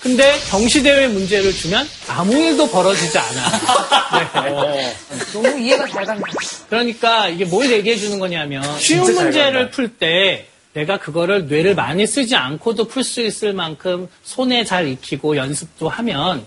[0.00, 4.44] 근데 경시대회 문제를 주면 아무 일도 벌어지지 않아.
[4.44, 4.96] 네.
[5.32, 6.24] 너무 이해가 잘 간다.
[6.70, 9.70] 그러니까 이게 뭘 얘기해 주는 거냐면 쉬운 문제를.
[9.70, 15.36] 풀 때 내가 그거를 뇌를 많이 쓰지 않고도 풀 수 있을 만큼 손에 잘 익히고
[15.36, 16.44] 연습도 하면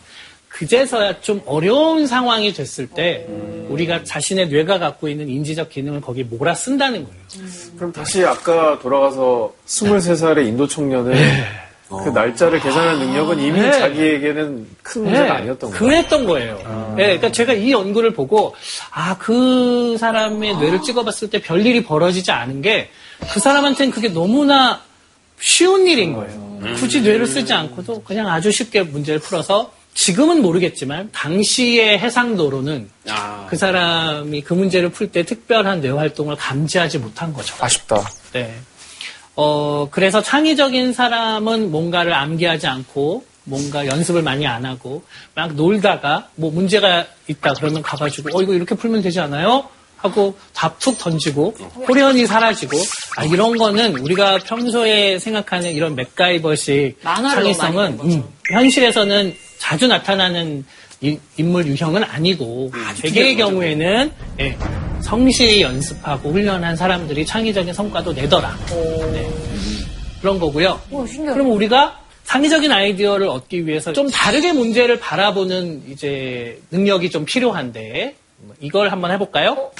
[0.49, 3.25] 그제서야 좀 어려운 상황이 됐을 때
[3.69, 7.19] 우리가 자신의 뇌가 갖고 있는 인지적 기능을 거기에 몰아 쓴다는 거예요.
[7.77, 11.13] 그럼 다시 아까 돌아가서 23살의 인도 청년은
[11.89, 13.71] 그 날짜를 계산하는 능력은 이미 네.
[13.71, 15.79] 자기에게는 큰 문제가 네, 아니었던 거예요.
[15.79, 16.93] 그랬던 거예요.
[16.97, 18.53] 네, 그러니까 제가 이 연구를 보고
[18.91, 22.89] 아 그 사람의 뇌를 찍어봤을 때 별일이 벌어지지 않은 게
[23.31, 24.81] 그 사람한테는 그게 너무나
[25.39, 26.59] 쉬운 일인 거예요.
[26.77, 33.55] 굳이 뇌를 쓰지 않고도 그냥 아주 쉽게 문제를 풀어서 지금은 모르겠지만 당시의 해상도로는 아, 그
[33.57, 37.55] 사람이 그 문제를 풀 때 특별한 뇌 활동을 감지하지 못한 거죠.
[37.59, 38.07] 아쉽다.
[38.33, 38.55] 네.
[39.35, 45.03] 어, 그래서 창의적인 사람은 뭔가를 암기하지 않고 뭔가 연습을 많이 안 하고
[45.33, 49.69] 막 놀다가 뭐 문제가 있다 그러면 가가지고 어, 이거 이렇게 풀면 되지 않아요?
[49.97, 51.55] 하고 다 툭 던지고
[51.87, 52.77] 호련이 사라지고
[53.15, 56.99] 아, 이런 거는 우리가 평소에 생각하는 이런 맥가이버식
[57.57, 57.99] 창의성은.
[58.03, 60.63] 음, 현실에서는 자주 나타나는
[61.01, 64.57] 이- 인물 유형은 아니고 대개의 경우에는 예,
[65.01, 68.57] 성실히 연습하고 훈련한 사람들이 창의적인 성과도 내더라.
[69.13, 69.29] 네.
[70.21, 70.79] 그런 거고요.
[71.33, 78.15] 그럼 우리가 창의적인 아이디어를 얻기 위해서 좀 다르게 문제를 바라보는 이제 능력이 좀 필요한데
[78.59, 79.71] 이걸 한번 해볼까요?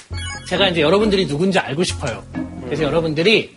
[0.48, 2.24] 제가 이제 여러분들이 누군지 알고 싶어요.
[2.66, 3.56] 그래서 여러분들이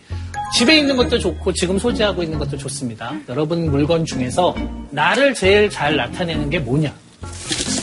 [0.53, 3.13] 집에 있는 것도 좋고 지금 소지하고 있는 것도 좋습니다.
[3.29, 4.55] 여러분 물건 중에서
[4.89, 6.93] 나를 제일 잘 나타내는 게 뭐냐?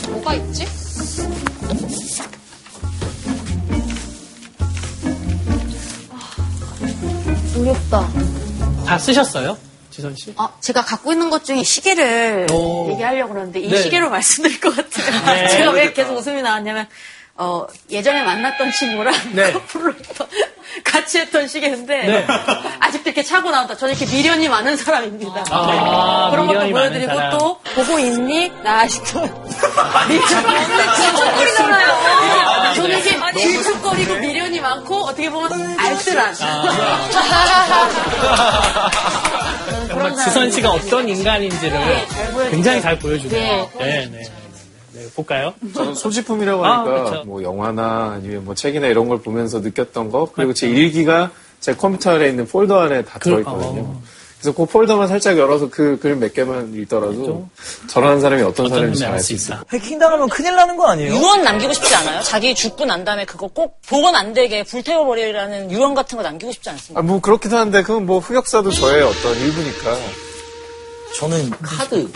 [0.09, 0.65] 뭐가 있지?
[7.57, 8.07] 어렵다.
[8.85, 9.57] 다 쓰셨어요?
[9.99, 10.33] 지선 씨?
[10.37, 12.89] 아, 제가 갖고 있는 것 중에 시계를 오.
[12.91, 13.81] 얘기하려고 그러는데 이 네.
[13.81, 15.35] 시계로 말씀드릴 것 같아요.
[15.35, 15.47] 네.
[15.49, 16.87] 제가 왜 계속 웃음이 나왔냐면
[17.41, 19.51] 어, 예전에 만났던 친구랑 네.
[19.53, 20.27] 커플로 했던,
[20.83, 22.27] 같이 했던 시계인데 네.
[22.81, 23.77] 아직도 이렇게 차고 나온다.
[23.77, 25.45] 저는 이렇게 미련이 많은 사람입니다.
[25.49, 26.31] 아, 네.
[26.31, 27.37] 그런 것도 보여드리고 사람.
[27.37, 28.51] 또 보고 있니?
[28.61, 29.21] 나 아직도
[31.19, 32.73] 미련이잖아요.
[32.75, 36.69] 저는 이게 질척거리고 미련이 많고 어떻게 보면 알뜰한 저는
[39.87, 40.51] 정말 그런 지선.
[40.51, 42.51] 씨가 어떤 인간인지를 네, 잘.
[42.51, 43.69] 굉장히 잘 보여주네요.
[43.79, 44.09] 네.
[44.11, 44.23] 네,
[44.99, 45.05] 네.
[45.05, 45.53] 네, 볼까요?
[45.73, 47.23] 저는 소지품이라고 아, 하니까 그쵸.
[47.25, 52.11] 뭐 영화나 아니면 뭐 책이나 이런 걸 보면서 느꼈던 거 그리고 제 일기가 제 컴퓨터
[52.11, 53.81] 안에 있는 폴더 안에 다 그- 들어있거든요.
[53.81, 54.01] 어.
[54.41, 57.49] 그래서 그 폴더만 살짝 열어서 그 글 몇 개만 읽더라도
[57.89, 59.59] 저라는 사람이 어떤 사람인지 알 수 있어요.
[59.69, 61.13] 해킹 당하면 큰일 나는 거 아니에요?
[61.13, 62.21] 유언 남기고 싶지 않아요?
[62.21, 66.69] 자기 죽고 난 다음에 그거 꼭 복원 안 되게 불태워버리라는 유언 같은 거 남기고 싶지
[66.69, 66.99] 않습니까?
[66.99, 69.97] 아, 뭐 그렇기도 한데 그건 뭐 흑역사도 저의 어떤 일부니까.
[71.17, 72.09] 저는 카드.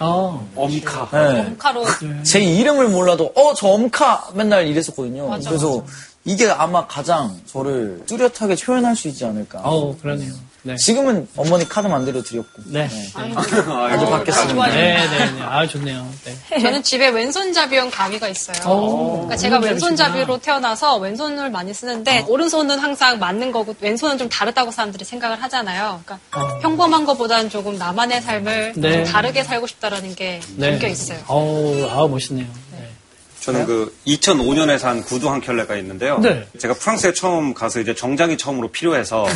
[0.00, 0.46] 어.
[0.54, 1.08] 엄카.
[1.12, 1.40] 네.
[1.40, 1.84] 엄카로
[2.24, 5.28] 제 이름을 몰라도 어 저 엄카 맨날 이랬었거든요.
[5.28, 5.84] 맞아, 그래서
[6.24, 9.60] 이게 아마 가장 저를 뚜렷하게 표현할 수 있지 않을까.
[9.64, 10.32] 어, 그러네요.
[10.64, 10.76] 네.
[10.76, 12.62] 지금은 어머니 카드 만들어 드렸고.
[12.66, 12.88] 네.
[13.14, 14.66] 아주 바뀌었습니다.
[14.68, 15.42] 네, 네, 네.
[15.42, 16.08] 아, 좋네요.
[16.24, 16.60] 네.
[16.60, 18.70] 저는 집에 왼손잡이용 가위가 있어요.
[18.70, 19.58] 오, 그러니까 제가.
[19.58, 26.00] 왼손잡이로 태어나서 왼손을 많이 쓰는데 오른손은 항상 맞는 거고 왼손은 좀 다르다고 사람들이 생각을 하잖아요.
[26.04, 28.92] 그러니까 평범한 것보다는 조금 나만의 삶을 네.
[28.92, 30.70] 좀 다르게 살고 싶다라는 게 네.
[30.70, 31.18] 담겨 있어요.
[31.26, 32.46] 어우, 아, 멋있네요.
[33.42, 33.46] 네.
[33.46, 36.18] 저는 그 2005년에 산 구두 한 켤레가 있는데요.
[36.18, 36.46] 네.
[36.58, 39.26] 제가 프랑스에 처음 가서 이제 정장이 처음으로 필요해서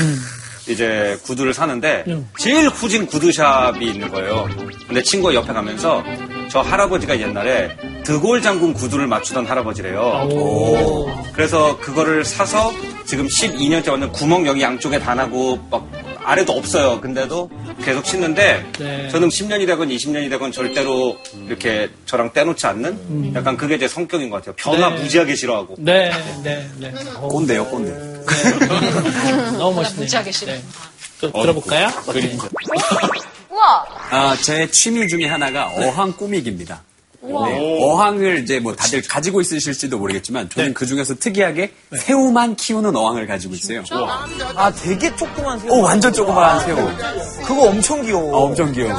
[0.68, 2.28] 이제 구두를 사는데 음.
[2.38, 4.48] 제일 후진 구두샵이 있는 거예요.
[4.86, 6.04] 근데 친구가 옆에 가면서
[6.48, 10.28] 저 할아버지가 옛날에 드골 장군 구두를 맞추던 할아버지래요.
[10.32, 11.10] 오.
[11.32, 12.72] 그래서 그거를 사서
[13.04, 15.88] 지금 12년째 완전 구멍 여기 양쪽에 다 나고 막
[16.26, 17.00] 아래도 없어요.
[17.00, 17.48] 근데도
[17.84, 19.08] 계속 신는데 네.
[19.10, 21.16] 저는 10년이 되건 20년이 되건 절대로
[21.46, 24.56] 이렇게 저랑 떼놓지 않는 약간 그게 제 성격인 것 같아요.
[24.56, 25.02] 변화 네.
[25.02, 25.76] 무지하게 싫어하고.
[25.78, 26.10] 네,
[26.42, 26.92] 네, 네.
[27.14, 27.90] 어, 꼰대요, 꼰대.
[29.56, 30.00] 너무 멋있네요.
[30.02, 30.52] 무지하게 싫어.
[30.52, 30.62] 네.
[31.20, 31.88] 또 들어볼까요?
[33.48, 33.86] 우와!
[34.10, 36.82] 아, 제 취미 중에 하나가 어항 꾸미기입니다.
[37.26, 43.26] 네, 어항을 이제 뭐 다들 가지고 있으실지도 모르겠지만 저는 그 중에서 특이하게 새우만 키우는 어항을
[43.26, 43.82] 가지고 있어요.
[44.54, 45.72] 아 되게 조그만 새우.
[45.72, 46.76] 오, 완전 조그마한 새우.
[47.46, 48.34] 그거 엄청 귀여워.
[48.34, 48.92] 아, 엄청 귀여워.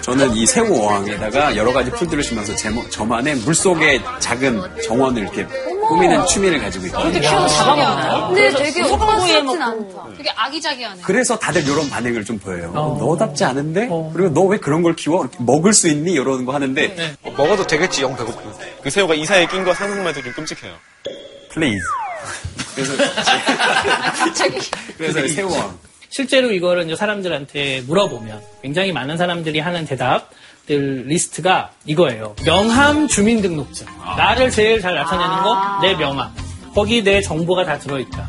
[0.00, 5.46] 저는 이 새우 어항에다가 여러 가지 풀들을 심어서 제, 저만의 물속의 작은 정원을 이렇게
[5.88, 7.20] 꾸미는 취미를 가지고 있거든요.
[7.20, 8.26] 키우면 잡아먹나요?
[8.28, 9.62] 근데 되게 소금구이에 오빠스럽진.
[9.62, 10.06] 않다.
[10.16, 11.02] 되게 아기자기하네.
[11.02, 12.72] 그래서 다들 이런 반응을 좀 보여요.
[12.74, 12.96] 어.
[12.98, 13.88] 너답지 않은데?
[13.90, 14.10] 어.
[14.14, 15.22] 그리고 너 왜 그런 걸 키워?
[15.22, 16.12] 이렇게 먹을 수 있니?
[16.12, 17.16] 이러는 거 하는데 네.
[17.36, 18.54] 먹어도 되겠지, 영 배고프면.
[18.82, 20.72] 그 새우가 이사에 낀거 상상만 해도 좀 끔찍해요.
[21.50, 21.82] please.
[22.76, 22.92] 그래서
[24.16, 24.58] 갑자기.
[24.96, 25.78] 그래서 새우 어항.
[26.08, 30.30] 실제로 이거를 이제 사람들한테 물어보면 굉장히 많은 사람들이 하는 대답
[30.66, 32.34] 들 리스트가 이거예요.
[32.44, 33.86] 명함 주민등록증.
[34.16, 36.30] 나를 제일 잘 나타내는 거 내 명함.
[36.74, 38.28] 거기 내 정보가 다 들어있다.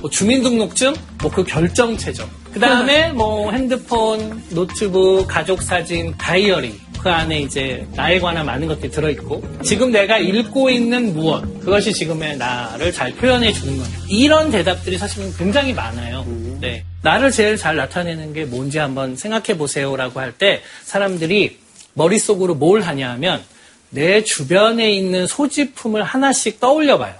[0.00, 2.28] 뭐 주민등록증, 뭐 그 결정체적.
[2.52, 6.78] 그 다음에 뭐 핸드폰, 노트북, 가족 사진, 다이어리.
[7.00, 12.36] 그 안에 이제 나에 관한 많은 것들이 들어있고 지금 내가 읽고 있는 무엇 그것이 지금의
[12.38, 16.24] 나를 잘 표현해 주는 거냐 이런 대답들이 사실은 굉장히 많아요
[16.60, 16.82] 네.
[17.02, 21.58] 나를 제일 잘 나타내는 게 뭔지 한번 생각해 보세요라고 할 때 사람들이
[21.94, 23.42] 머릿속으로 뭘 하냐 하면
[23.90, 27.14] 내 주변에 있는 소지품을 하나씩 떠올려 봐요.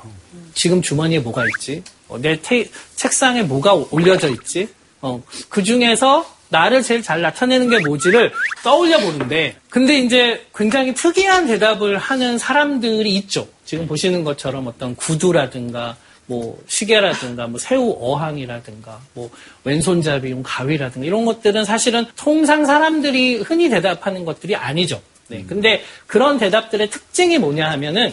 [0.55, 1.83] 지금 주머니에 뭐가 있지?
[2.09, 4.68] 어, 내 테- 책상에 뭐가 올려져 있지?
[5.01, 8.33] 어, 그 중에서 나를 제일 잘 나타내는 게 뭐지를
[8.64, 13.47] 떠올려 보는데, 근데 이제 굉장히 특이한 대답을 하는 사람들이 있죠.
[13.64, 15.97] 지금 보시는 것처럼 어떤 구두라든가,
[16.29, 19.31] 뭐 시계라든가, 뭐 새우 어항이라든가, 뭐
[19.64, 25.01] 왼손잡이용 가위라든가 이런 것들은 사실은 통상 사람들이 흔히 대답하는 것들이 아니죠.
[25.29, 25.45] 네.
[25.49, 28.12] 근데 그런 대답들의 특징이 뭐냐 하면은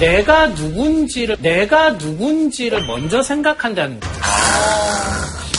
[0.00, 4.14] 내가 누군지를 내가 누군지를 먼저 생각한다는 거예요.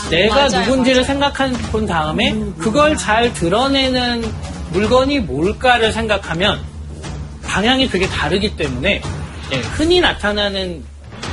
[0.09, 4.23] 내가 맞아요, 누군지를 생각한 본 다음에 그걸 잘 드러내는
[4.71, 6.61] 물건이 뭘까를 생각하면
[7.43, 9.01] 방향이 되게 다르기 때문에
[9.51, 10.83] 예, 흔히 나타나는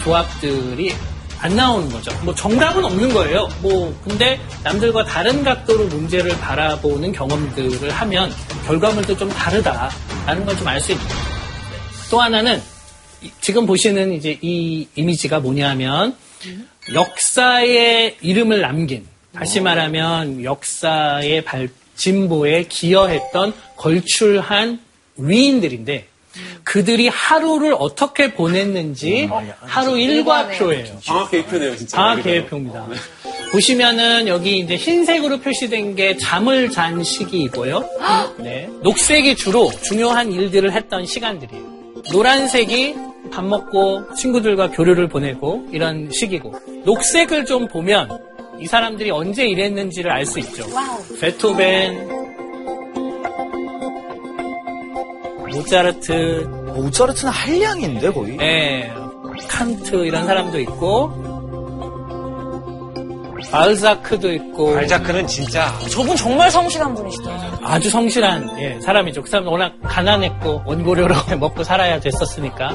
[0.04, 0.92] 조합들이
[1.40, 2.12] 안 나오는 거죠.
[2.22, 3.48] 뭐 정답은 없는 거예요.
[3.62, 8.32] 뭐 근데 남들과 다른 각도로 문제를 바라보는 경험들을 하면
[8.66, 11.08] 결과물도 좀 다르다라는 걸 좀 알수 거예요.
[11.08, 12.08] 네.
[12.10, 12.62] 또 하나는
[13.22, 16.14] 이- 지금 보시는 이제 이 이미지가 뭐냐면
[16.94, 24.80] 역사의 이름을 남긴 다시 말하면 역사의 발 진보에 기여했던 걸출한
[25.16, 26.06] 위인들인데
[26.64, 29.28] 그들이 하루를 어떻게 보냈는지
[29.60, 30.98] 하루 일과표예요.
[31.06, 31.96] 방학 계획표네요, 진짜.
[31.96, 32.86] 방학 계획표입니다.
[33.52, 37.84] 보시면은 여기 이제 흰색으로 표시된 게 잠을 잔 시기이고요.
[38.38, 38.68] 네.
[38.82, 41.62] 녹색이 주로 중요한 일들을 했던 시간들이에요.
[42.12, 42.94] 노란색이
[43.30, 46.54] 밥 먹고 친구들과 교류를 보내고 이런 시기고
[46.84, 48.08] 녹색을 좀 보면
[48.60, 50.64] 이 사람들이 언제 일했는지를 알 수 있죠.
[51.20, 52.21] 베토벤,
[55.62, 58.36] 모차르트, 모차르트는 한량인데 거의.
[58.36, 58.92] 네,
[59.48, 61.10] 칸트 이런 사람도 있고
[63.50, 65.72] 발자크도 있고 발자크는 진짜.
[65.90, 67.30] 저분 정말 성실한 분이시다.
[67.62, 69.22] 아주 성실한 예, 사람이죠.
[69.22, 72.74] 그 사람은 워낙 가난했고 원고료로 먹고 살아야 됐었으니까.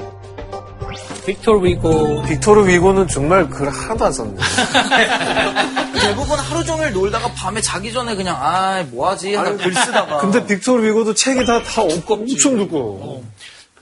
[1.26, 4.36] 빅토르 위고 빅토르 위고는 정말 글 하나도 안 썼네.
[6.08, 10.84] 대부분 하루 종일 놀다가 밤에 자기 전에 그냥 아 뭐하지 하다 글 쓰다가 근데 빅토르
[10.88, 13.24] 위고도 책이 다, 다 엄청 두꺼워.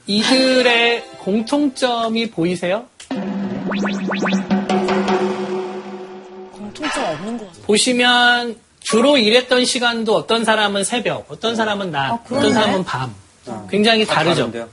[0.07, 2.85] 이들의 공통점이 보이세요?
[6.51, 7.63] 공통점 없는 것 같아요.
[7.65, 12.39] 보시면 주로 일했던 시간도 어떤 사람은 새벽, 어떤 사람은 낮, 그러네.
[12.47, 13.13] 어떤 사람은 밤.
[13.69, 14.51] 굉장히 다 다르죠.
[14.55, 14.65] 예.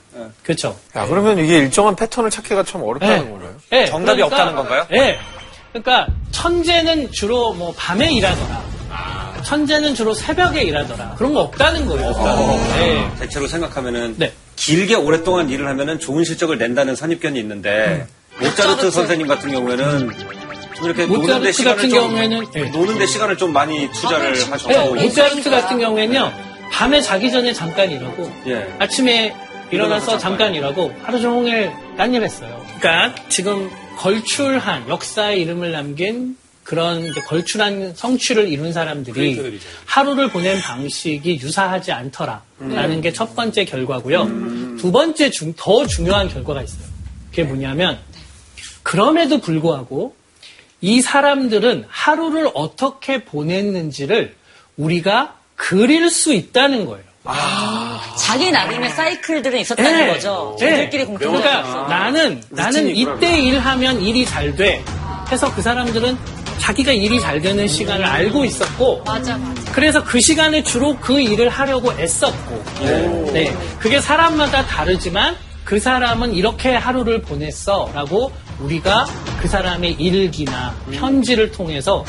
[0.42, 0.74] 그렇죠.
[0.96, 3.30] 야, 그러면 이게 일정한 패턴을 찾기가 참 어렵다는 네.
[3.30, 3.54] 거네요.
[3.70, 4.86] 네, 정답이 그러니까- 없다는 건가요?
[4.90, 5.18] 네.
[5.72, 8.62] 그러니까 천재는 주로 뭐 밤에 일하더라.
[9.44, 11.14] 천재는 주로 새벽에 일하더라.
[11.16, 12.12] 그런 거 없다는 거예요.
[12.76, 13.10] 네.
[13.18, 14.32] 대체로 생각하면은 네.
[14.56, 18.06] 길게 오랫동안 일을 하면은 좋은 실적을 낸다는 선입견이 있는데
[18.40, 20.10] 모차르트 선생님 같은 경우에는
[20.76, 22.70] 좀 이렇게 노는데 시간을 같은 좀 경우에는, 네.
[22.70, 26.32] 노는데 시간을 좀 많이 투자를 네, 하셨고 모차르트 같은 경우에는요,
[26.70, 28.74] 밤에 자기 전에 잠깐 일하고, 예.
[28.78, 29.34] 아침에
[29.70, 32.64] 일어나서 잠깐 일하고, 하루 종일 딴 일 했어요.
[32.80, 41.92] 그러니까 지금 걸출한, 역사의 이름을 남긴 그런 걸출한 성취를 이룬 사람들이 하루를 보낸 방식이 유사하지
[41.92, 44.76] 않더라라는 게첫 번째 결과고요.
[44.78, 46.86] 두 번째 중, 더 중요한 결과가 있어요.
[47.30, 47.98] 그게 뭐냐면,
[48.82, 50.14] 그럼에도 불구하고
[50.80, 54.34] 이 사람들은 하루를 어떻게 보냈는지를
[54.76, 57.04] 우리가 그릴 수 있다는 거예요.
[58.18, 60.12] 자기 나름의 사이클들은 있었다는 네.
[60.12, 60.56] 거죠.
[60.58, 60.70] 네.
[60.70, 61.40] 저들끼리 공통점.
[61.40, 64.82] 그러니까 나는 나는 이때 일하면 일이 잘 돼.
[65.30, 66.18] 해서 그 사람들은
[66.58, 69.72] 자기가 일이 잘 되는 시간을 알고 있었고 맞아, 맞아.
[69.72, 72.64] 그래서 그 시간에 주로 그 일을 하려고 애썼고
[73.32, 73.56] 네.
[73.78, 79.06] 그게 사람마다 다르지만 그 사람은 이렇게 하루를 보냈어라고 우리가
[79.40, 82.04] 그 사람의 일기나 편지를 통해서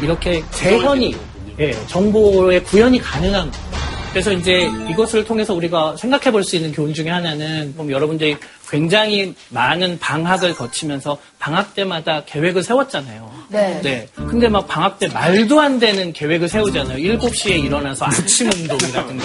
[0.00, 1.16] 이렇게 재현이
[1.58, 3.77] 예, 정보의 구현이 가능한 거예요.
[4.10, 8.36] 그래서 이제 이것을 통해서 우리가 생각해 볼 수 있는 교훈 중에 하나는 뭐 여러분들이
[8.70, 13.30] 굉장히 많은 방학을 거치면서 방학 때마다 계획을 세웠잖아요.
[13.48, 13.80] 네.
[13.82, 14.08] 네.
[14.14, 16.98] 근데 막 방학 때 말도 안 되는 계획을 세우잖아요.
[16.98, 19.24] 7시에 일어나서 아침 운동이라든가.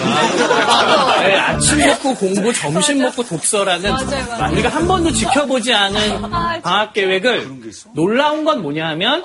[1.22, 4.52] 네, 아침 먹고 공부, 점심 먹고 독서라는 맞아요, 맞아요.
[4.52, 6.20] 우리가 한 번도 지켜보지 않은
[6.62, 7.48] 방학 계획을
[7.94, 9.24] 놀라운 건 뭐냐면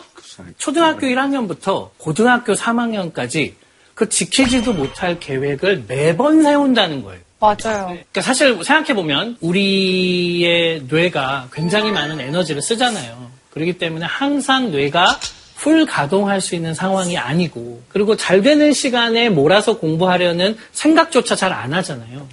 [0.58, 3.54] 초등학교 1학년부터 고등학교 3학년까지
[4.00, 7.20] 그 지키지도 못할 계획을 매번 세운다는 거예요.
[7.42, 7.88] 맞아요.
[7.88, 13.30] 그러니까 사실 생각해보면 우리의 뇌가 굉장히 많은 에너지를 쓰잖아요.
[13.52, 15.20] 그렇기 때문에 항상 뇌가
[15.58, 21.74] 풀 가동할 수 있는 상황이 아니고 그리고 잘 되는 시간에 몰아서 공부하려는 생각조차 잘 안
[21.74, 22.26] 하잖아요.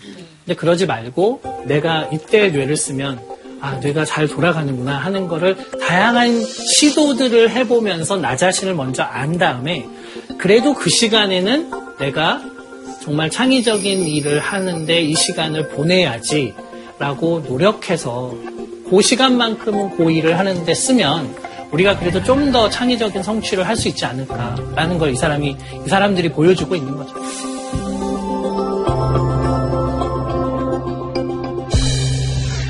[0.44, 3.18] 근데 그러지 말고 내가 이때 뇌를 쓰면
[3.60, 9.84] 아, 뇌가 잘 돌아가는구나 하는 거를 다양한 시도들을 해보면서 나 자신을 먼저 안 다음에
[10.38, 12.42] 그래도 그 시간에는 내가
[13.02, 16.52] 정말 창의적인 일을 하는데 이 시간을 보내야지
[16.98, 18.34] 라고 노력해서
[18.90, 21.36] 그 시간만큼은 그 일을 하는데 쓰면
[21.72, 26.30] 우리가 그래도 좀 더 창의적인 성취를 할 수 있지 않을까라는 걸 이 사람이 이 사람들이
[26.30, 27.14] 보여주고 있는 거죠.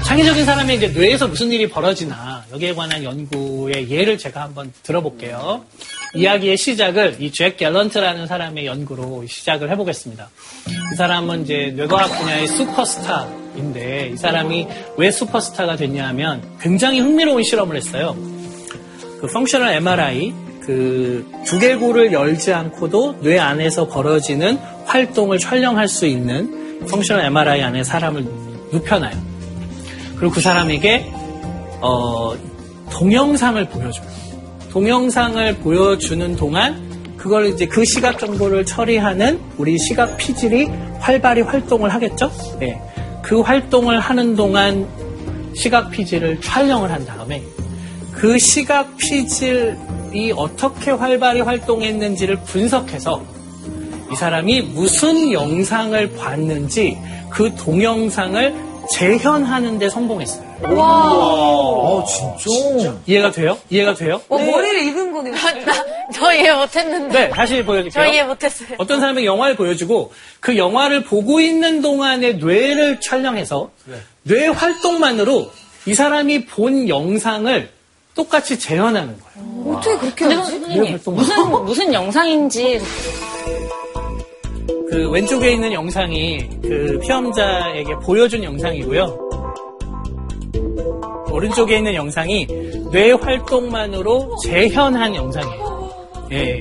[0.04, 5.64] 창의적인 사람의 이제 뇌에서 무슨 일이 벌어지나 여기에 관한 연구의 예를 제가 한번 들어볼게요.
[6.14, 10.28] 이야기의 시작을 이 잭 갤런트라는 사람의 연구로 시작을 해보겠습니다.
[10.92, 17.76] 이 사람은 이제 뇌과학 분야의 슈퍼스타인데 이 사람이 왜 슈퍼스타가 됐냐 하면 굉장히 흥미로운 실험을
[17.76, 18.16] 했어요.
[19.20, 27.24] 그 펑셔널 MRI 그 두개골을 열지 않고도 뇌 안에서 벌어지는 활동을 촬영할 수 있는 펑셔널
[27.26, 28.24] MRI 안에 사람을
[28.72, 29.36] 눕혀놔요.
[30.18, 31.06] 그리고 그 사람에게
[31.82, 32.34] 어,
[32.90, 34.06] 동영상을 보여줘요.
[34.76, 40.66] 동영상을 보여주는 동안 그걸 이제 그 시각 정보를 처리하는 우리 시각 피질이
[40.98, 42.30] 활발히 활동을 하겠죠?
[42.60, 42.78] 네.
[43.22, 44.86] 그 활동을 하는 동안
[45.54, 47.42] 시각 피질을 촬영을 한 다음에
[48.12, 53.24] 그 시각 피질이 어떻게 활발히 활동했는지를 분석해서
[54.12, 56.98] 이 사람이 무슨 영상을 봤는지
[57.30, 58.54] 그 동영상을
[58.92, 60.45] 재현하는 데 성공했어요.
[60.62, 62.00] 와.
[62.00, 62.94] 아, 진짜?
[63.06, 63.58] 이해가 돼요?
[63.70, 64.20] 이해가 돼요?
[64.28, 65.34] 어, 머리를 읽은 거네요.
[66.14, 67.18] 저 이해 못했는데.
[67.18, 68.04] 네, 다시 보여드릴게요.
[68.04, 68.68] 저 이해 못했어요.
[68.78, 73.70] 어떤 사람에게 영화를 보여주고 그 영화를 보고 있는 동안에 뇌를 촬영해서
[74.22, 75.50] 뇌 활동만으로
[75.86, 77.70] 이 사람이 본 영상을
[78.14, 79.76] 똑같이 재현하는 거예요.
[79.76, 80.52] 어떻게 그렇게 하지?
[80.52, 80.98] 선생님.
[81.04, 82.80] 무슨, 무슨 영상인지
[84.88, 89.25] 그 왼쪽에 있는 영상이 그 피험자에게 보여준 영상이고요.
[91.36, 92.46] 오른쪽에 있는 영상이
[92.90, 95.90] 뇌 활동만으로 재현한 영상이에요.
[96.32, 96.60] 예.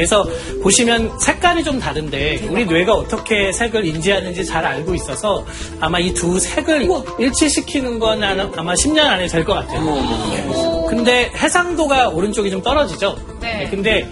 [0.00, 0.24] 그래서
[0.62, 5.44] 보시면 색깔이 좀 다른데 우리 뇌가 어떻게 색을 인지하는지 잘 알고 있어서
[5.78, 6.88] 아마 이 두 색을
[7.18, 9.84] 일치시키는 건 아마 10년 안에 될 것 같아요.
[9.84, 10.86] 네.
[10.88, 13.16] 근데 해상도가 오른쪽이 좀 떨어지죠.
[13.40, 13.68] 네.
[13.70, 14.08] 근데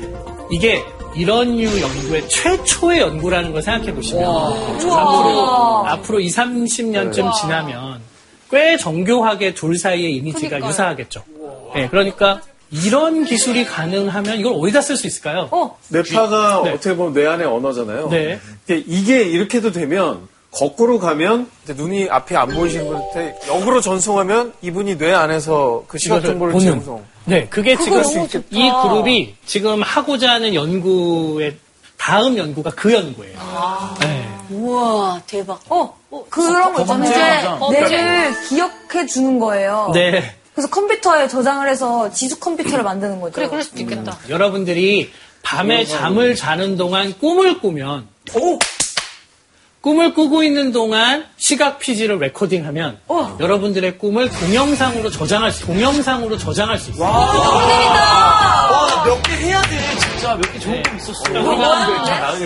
[0.50, 0.84] 이게
[1.16, 8.00] 이런 류 연구의 최초의 연구라는 걸 생각해 보시면 앞으로, 앞으로 2, 30년쯤 지나면
[8.50, 10.70] 꽤 정교하게 둘 사이의 이미지가 그러니까요.
[10.70, 11.22] 유사하겠죠.
[11.74, 12.40] 네, 그러니까
[12.70, 15.48] 이런 기술이 가능하면 이걸 어디다 쓸 수 있을까요?
[15.88, 16.70] 뇌파가 네.
[16.72, 18.08] 어떻게 보면 뇌 안의 언어잖아요.
[18.10, 18.38] 네.
[18.66, 25.12] 이게- 이게 이렇게도 되면 거꾸로 가면 눈이 앞이 안 보이시는 분한테 역으로 전송하면 이분이 뇌
[25.12, 26.66] 안에서 그 시각 정보를 보는.
[26.66, 27.04] 전송.
[27.26, 28.02] 네, 그게 지금.
[28.50, 31.56] 이 그룹이 지금 하고자 하는 연구의
[31.98, 33.38] 다음 연구가 그 연구예요.
[34.00, 34.26] 네.
[34.50, 35.60] 우와, 대박.
[35.68, 35.94] 어,
[36.30, 37.58] 그런 거 있잖아요.
[37.58, 37.80] 범죄.
[37.84, 39.90] 이제 뇌를 기억해 주는 거예요.
[39.92, 40.34] 네.
[40.58, 43.32] 그래서 컴퓨터에 저장을 해서 지수 컴퓨터를 만드는 거죠.
[43.32, 44.18] 그래, 그럴 수도 있겠다.
[44.28, 45.08] 여러분들이
[45.40, 48.08] 밤에 잠을 자는 동안 꿈을 꾸면
[49.80, 52.98] 꿈을 꾸고 있는 동안 시각 피지를 레코딩하면
[53.38, 57.08] 여러분들의 꿈을 동영상으로 저장할 수 동영상으로 저장할 수 있어요.
[57.08, 60.34] 와, 몇개 해야 돼, 진짜.
[60.34, 61.22] 몇 개 좋은 거 있었어.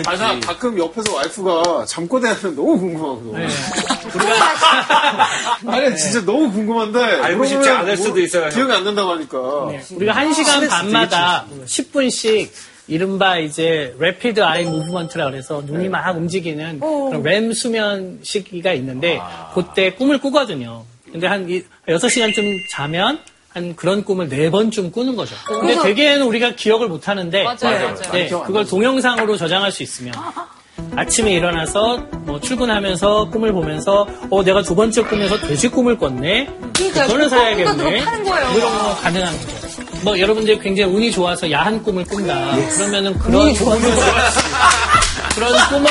[0.05, 3.35] 아, 나 가끔 옆에서 와이프가 잠꼬대 하면 너무 궁금하고.
[3.35, 3.47] 네.
[5.67, 6.99] 아니, 진짜 너무 궁금한데.
[6.99, 8.49] 알고 싶지 물어보면 않을 뭐 수도 있어요.
[8.49, 9.39] 기억이 안 난다고 하니까.
[9.95, 12.49] 우리가 한 시간 반마다 10분씩
[12.87, 19.19] 이른바 이제 래피드 아이 무브먼트라 그래서 눈이 막 움직이는 그런 램 수면 시기가 있는데
[19.53, 20.83] 그때 꿈을 꾸거든요.
[21.11, 23.19] 근데 한 이- 6시간쯤 자면
[23.49, 25.35] 한 그런 꿈을 네 번쯤 꾸는 거죠.
[25.45, 28.11] 근데 그래서- 대개는 우리가 기억을 못 하는데 맞아요, 맞아요.
[28.11, 30.13] 네, 그걸 동영상으로 저장할 수 있으면
[30.95, 36.47] 아침에 일어나서 뭐 출근하면서 꿈을 보면서 어 내가 두 번째 꿈에서 돼지 꿈을 꿨네.
[36.73, 37.05] 그러니까요.
[37.07, 37.97] 그거는 그거 사야겠네.
[37.99, 39.72] 이런 거 가능한 거죠.
[40.03, 42.55] 뭐 여러분들 굉장히 운이 좋아서 야한 꿈을 꾼다.
[42.75, 43.79] 그러면은 그런 꿈을
[45.35, 45.89] 그런 꿈을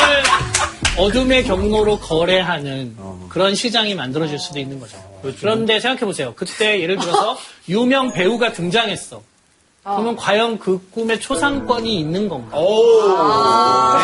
[0.96, 2.96] 어둠의 경로로 거래하는
[3.28, 4.96] 그런 시장이 만들어질 수도 있는 거죠.
[5.40, 6.34] 그런데 생각해 보세요.
[6.36, 7.38] 그때 예를 들어서
[7.68, 9.22] 유명 배우가 등장했어.
[9.84, 12.56] 그러면 과연 그 꿈에 초상권이 있는 건가?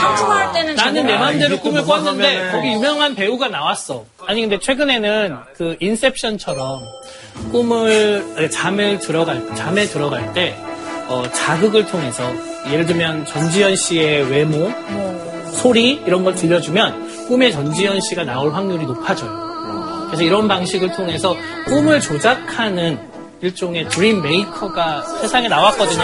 [0.00, 4.04] 상충할 때는 나는 내 저거- 맘대로 꿈을 또 꿨는데 거기 유명한 배우가 나왔어.
[4.26, 6.80] 아니 근데 최근에는 그 인셉션처럼
[7.52, 10.56] 꿈을 아니, 잠을 들어갈 잠에 들어갈 때
[11.08, 12.24] 어, 자극을 통해서
[12.70, 14.70] 예를 들면 전지현 씨의 외모,
[15.52, 19.46] 소리 이런 걸 들려주면 꿈에 전지현 씨가 나올 확률이 높아져요.
[20.08, 22.98] 그래서 이런 방식을 통해서 꿈을 조작하는
[23.40, 26.02] 일종의 드림 메이커가 세상에 나왔거든요.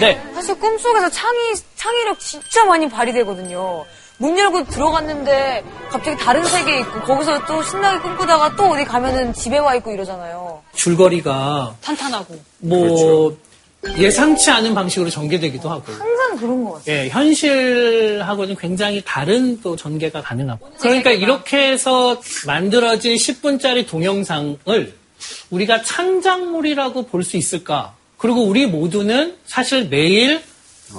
[0.00, 0.20] 네.
[0.34, 3.84] 사실 꿈속에서 창의, 창의력 진짜 많이 발휘되거든요.
[4.18, 9.58] 문 열고 들어갔는데 갑자기 다른 세계에 있고 거기서 또 신나게 꿈꾸다가 또 어디 가면은 집에
[9.58, 10.62] 와 있고 이러잖아요.
[10.74, 12.38] 줄거리가 탄탄하고.
[12.58, 13.36] 뭐
[13.98, 16.96] 예상치 않은 방식으로 전개되기도 하고 항상 그런 것 같아요.
[16.96, 24.94] 예, 현실하고는 굉장히 다른 또 전개가 가능하고 그러니까 이렇게 해서 만들어진 10분짜리 동영상을
[25.50, 27.94] 우리가 창작물이라고 볼 수 있을까?
[28.18, 30.40] 그리고 우리 모두는 사실 매일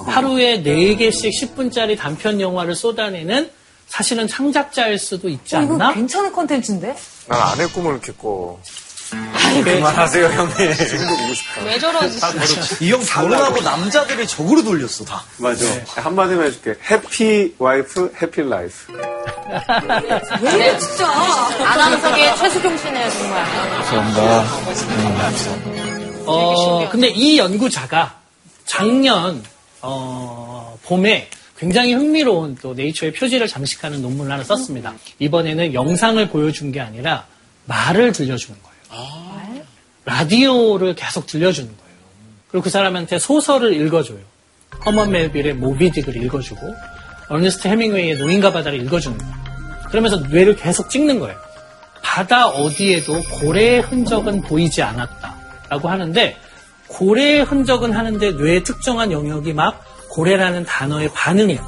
[0.06, 3.50] 하루에 4개씩 10분짜리 단편 영화를 쏟아내는
[3.86, 5.94] 사실은 창작자일 수도 있지 어, 이거 않나?
[5.94, 6.94] 괜찮은 컨텐츠인데?
[7.28, 8.58] 난 아내 꿈을 이렇
[9.10, 9.76] 게 꿔.
[9.76, 10.74] 그만하세요, 형님.
[10.74, 11.62] 지금도 보고 싶다.
[11.64, 12.20] 왜 저러지?
[12.80, 15.24] 이 형 결혼하고 남자들을 적으로 돌렸어, 다.
[15.38, 15.64] 맞아.
[15.96, 16.74] 한마디만 해줄게.
[16.90, 18.92] happy wife, happy life.
[20.42, 21.06] 왜 이래, 진짜.
[21.08, 24.44] 아나운서계의 최수경 씨네요, 정말.
[26.26, 28.16] 어, 근데 이 연구자가
[28.66, 29.42] 작년,
[29.80, 34.94] 어, 봄에 굉장히 흥미로운 또 네이처의 표지를 장식하는 논문을 하나 썼습니다.
[35.18, 37.26] 이번에는 영상을 보여준 게 아니라
[37.64, 39.62] 말을 들려주는 거 예요.
[40.04, 41.94] 라디오를 계속 들려주는 거예요.
[42.50, 44.18] 그리고 그 사람한테 소설을 읽어줘요.
[44.86, 46.60] 허먼 멜빌의 모비딕을 읽어주고,
[47.28, 49.34] 어니스트 해밍웨이의 노인과 바다를 읽어주는 거예요.
[49.88, 51.36] 그러면서 뇌를 계속 찍는 거예요.
[52.02, 55.36] 바다 어디에도 고래의 흔적은 보이지 않았다.
[55.68, 56.36] 라고 하는데,
[56.86, 61.60] 고래의 흔적은 하는데 뇌의 특정한 영역이 막 고래라는 단어에 반응해요.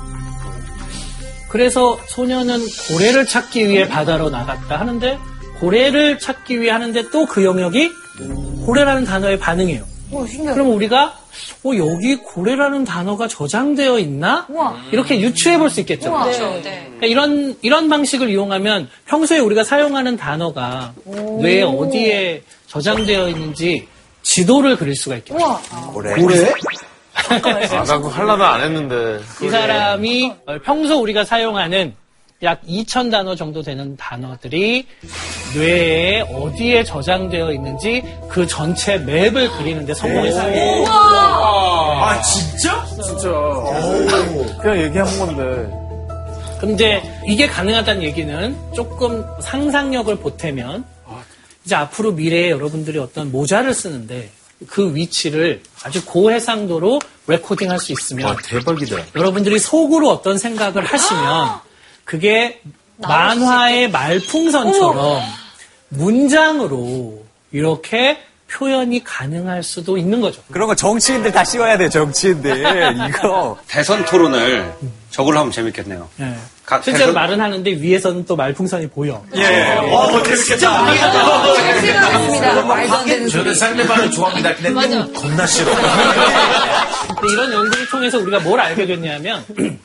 [1.51, 5.19] 그래서 소녀는 고래를 찾기 위해 바다로 나갔다 하는데,
[5.61, 7.91] 고래를 찾기 위해 하는데 또 그 영역이
[8.67, 9.85] 고래라는 단어에 반응해요.
[10.13, 10.55] 오, 신기하다.
[10.55, 11.15] 그럼 우리가
[11.65, 14.47] 어, 여기 고래라는 단어가 저장되어 있나?
[14.91, 16.11] 이렇게 유추해 볼 수 있겠죠.
[16.13, 16.85] 그렇죠, 네.
[16.99, 23.87] 그러니까 이런 이런 방식을 이용하면 평소에 우리가 사용하는 단어가 뇌에 어디에 저장되어 있는지
[24.23, 25.39] 지도를 그릴 수가 있겠죠.
[25.39, 25.61] 우와.
[25.93, 26.15] 고래?
[27.31, 29.21] 아, 나 그거 하려다 안 했는데.
[29.43, 31.95] 이 사람이 어, 평소 우리가 사용하는
[32.43, 34.87] 약 2천 단어 정도 되는 단어들이
[35.55, 40.85] 뇌에 어디에 저장되어 있는지 그 전체 맵을 그리는데 성공했어요.
[40.89, 42.87] 아, 진짜?
[43.05, 43.31] 진짜.
[44.63, 45.71] 그냥 얘기한 건데.
[46.61, 50.85] 근데 이게 가능하다는 얘기는 조금 상상력을 보태면
[51.67, 54.31] 이제 앞으로 미래에 여러분들이 어떤 모자를 쓰는데
[54.67, 58.97] 그 위치를 아주 고해상도로 레코딩할 수 있으면 대박이다.
[59.15, 61.61] 여러분들이 속으로 어떤 생각을 하시면
[62.11, 62.61] 그게
[62.97, 65.23] 만화의 말풍선처럼
[65.91, 68.19] 문장으로 이렇게
[68.51, 70.43] 표현이 가능할 수도 있는 거죠.
[70.51, 73.07] 그런 거 정치인들 다 씌워야 돼요, 정치인들.
[73.11, 73.57] 이거.
[73.69, 74.75] 대선 토론을
[75.11, 76.09] 저걸로 하면 재밌겠네요.
[76.21, 76.35] 예.
[76.67, 79.25] 각 실제로 대선- 말은 하는데 위에서는 또 말풍선이 보여.
[79.37, 79.75] 예.
[79.77, 80.87] 어, 재밌겠다.
[81.81, 82.63] 생각났습니다.
[82.65, 83.55] 말도 안 되는 저는 소리.
[83.55, 84.55] 상대방을 좋아합니다.
[84.57, 85.07] 근데 맞아.
[85.13, 85.71] 겁나 싫어.
[87.31, 89.45] 이런 연구를 통해서 우리가 뭘 알게 됐냐면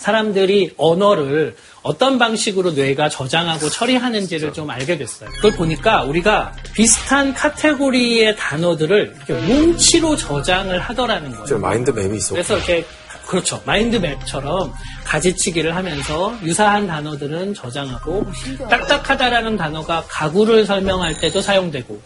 [0.00, 5.28] 사람들이 언어를 어떤 방식으로 뇌가 저장하고 처리하는지를 좀 알게 됐어요.
[5.30, 11.58] 그걸 보니까 우리가 비슷한 카테고리의 단어들을 이렇게 뭉치로 저장을 하더라는 거예요.
[11.58, 12.34] 마인드 맵이 있어.
[12.34, 12.84] 그래서 이렇게
[13.26, 13.62] 그렇죠.
[13.64, 14.72] 마인드맵처럼
[15.04, 18.26] 가지치기를 하면서 유사한 단어들은 저장하고
[18.68, 22.00] 딱딱하다라는 단어가 가구를 설명할 때도 사용되고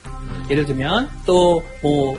[0.51, 2.19] 예를 들면 또 뭐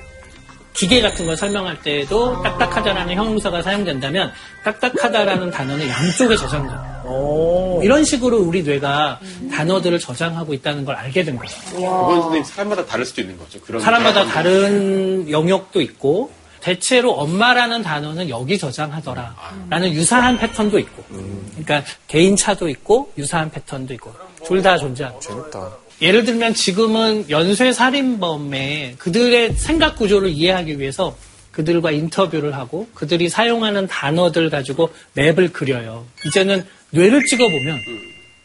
[0.78, 4.32] 기계 같은 걸 설명할 때도 딱딱하다라는 형용사가 사용된다면
[4.64, 7.80] 딱딱하다라는 단어는 양쪽에 저장돼요.
[7.84, 9.20] 이런 식으로 우리 뇌가
[9.52, 11.52] 단어들을 저장하고 있다는 걸 알게 된 거예요.
[11.74, 13.60] 그건 선생님 사람마다 다를 수도 있는 거죠.
[13.62, 14.26] 그런 사람마다.
[14.26, 19.36] 다른 영역도 있고 대체로 엄마라는 단어는 여기 저장하더라
[19.70, 24.14] 라는 유사한 패턴도 있고 그러니까 개인차도 있고 유사한 패턴도 있고
[24.46, 25.20] 둘 다 존재하죠.
[25.20, 25.70] 재밌다.
[26.02, 31.18] 예를 들면 지금은 연쇄 살인범의 그들의 생각 구조를 이해하기 위해서
[31.52, 36.06] 그들과 인터뷰를 하고 그들이 사용하는 단어들 가지고 맵을 그려요.
[36.28, 37.80] 이제는 뇌를 찍어보면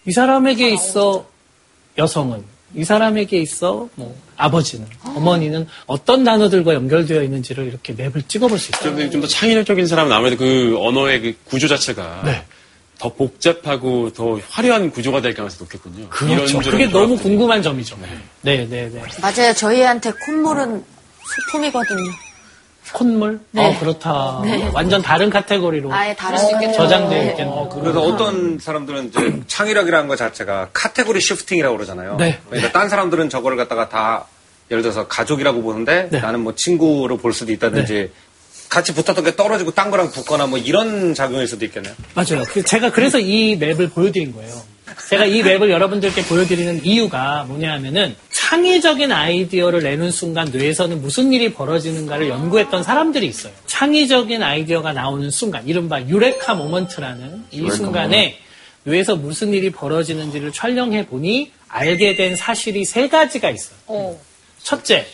[0.07, 1.27] 이 사람에게 있어
[1.99, 2.43] 여성은
[2.75, 9.11] 이 사람에게 있어 뭐 아버지는 어머니는 어떤 단어들과 연결되어 있는지를 이렇게 맵을 찍어볼 수 있어요.
[9.11, 12.43] 좀 더 창의력적인 사람은 아무래도 그 언어의 그 구조 자체가 네.
[13.03, 16.09] 더 복잡하고 더 화려한 구조가 될 가능성이 높겠군요.
[16.09, 16.61] 그렇죠.
[16.61, 17.17] 그게 너무.
[17.17, 17.99] 궁금한 점이죠.
[18.43, 19.03] 네, 네, 네.
[19.21, 19.53] 맞아요.
[19.55, 20.85] 저희한테 콧물은
[21.51, 22.11] 소품이거든요.
[22.93, 23.41] 콧물?
[23.51, 23.67] 네.
[23.67, 24.41] 어, 그렇다.
[24.45, 24.71] 네.
[24.73, 26.77] 완전 다른 카테고리로 아예 다를 수 있겠죠.
[26.77, 27.31] 저장되어 네.
[27.31, 27.69] 있겠네.
[27.81, 32.17] 그래서 어떤 사람들은 이제 창의력이라는 것 자체가 카테고리 시프팅이라고 그러잖아요.
[32.19, 32.39] 네.
[32.49, 34.27] 그러니까 딴 사람들은 저거를 갖다가 다
[34.71, 36.21] 예를 들어서 가족이라고 보는데 네.
[36.21, 38.13] 나는 뭐 친구로 볼 수도 있다든지
[38.73, 41.95] 같이 붙었던 게 떨어지고 딴 거랑 붙거나 뭐 이런 작용일 수도 있겠네요.
[42.15, 42.43] 맞아요.
[42.49, 44.63] 그 제가 그래서 이 맵을 보여드린 거예요.
[45.11, 51.53] 제가 이 맵을 여러분들께 보여드리는 이유가 뭐냐 하면은 창의적인 아이디어를 내는 순간 뇌에서는 무슨 일이
[51.53, 53.53] 벌어지는가를 연구했던 사람들이 있어요.
[53.67, 58.39] 창의적인 아이디어가 나오는 순간, 이른바 유레카 모먼트라는 이 순간에
[58.85, 64.17] 뇌에서 무슨 일이 벌어지는지를 촬영해 보니 알게 된 사실이 세 가지가 있어요.
[64.63, 65.07] 첫째,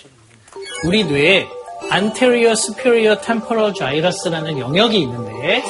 [0.85, 1.47] 우리 뇌에
[1.93, 5.63] anterior superior temporal gyrus라는 영역이 있는데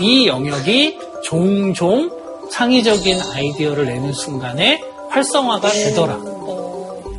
[0.00, 2.10] 이 영역이 종종
[2.50, 6.18] 창의적인 아이디어를 내는 순간에 활성화가 되더라.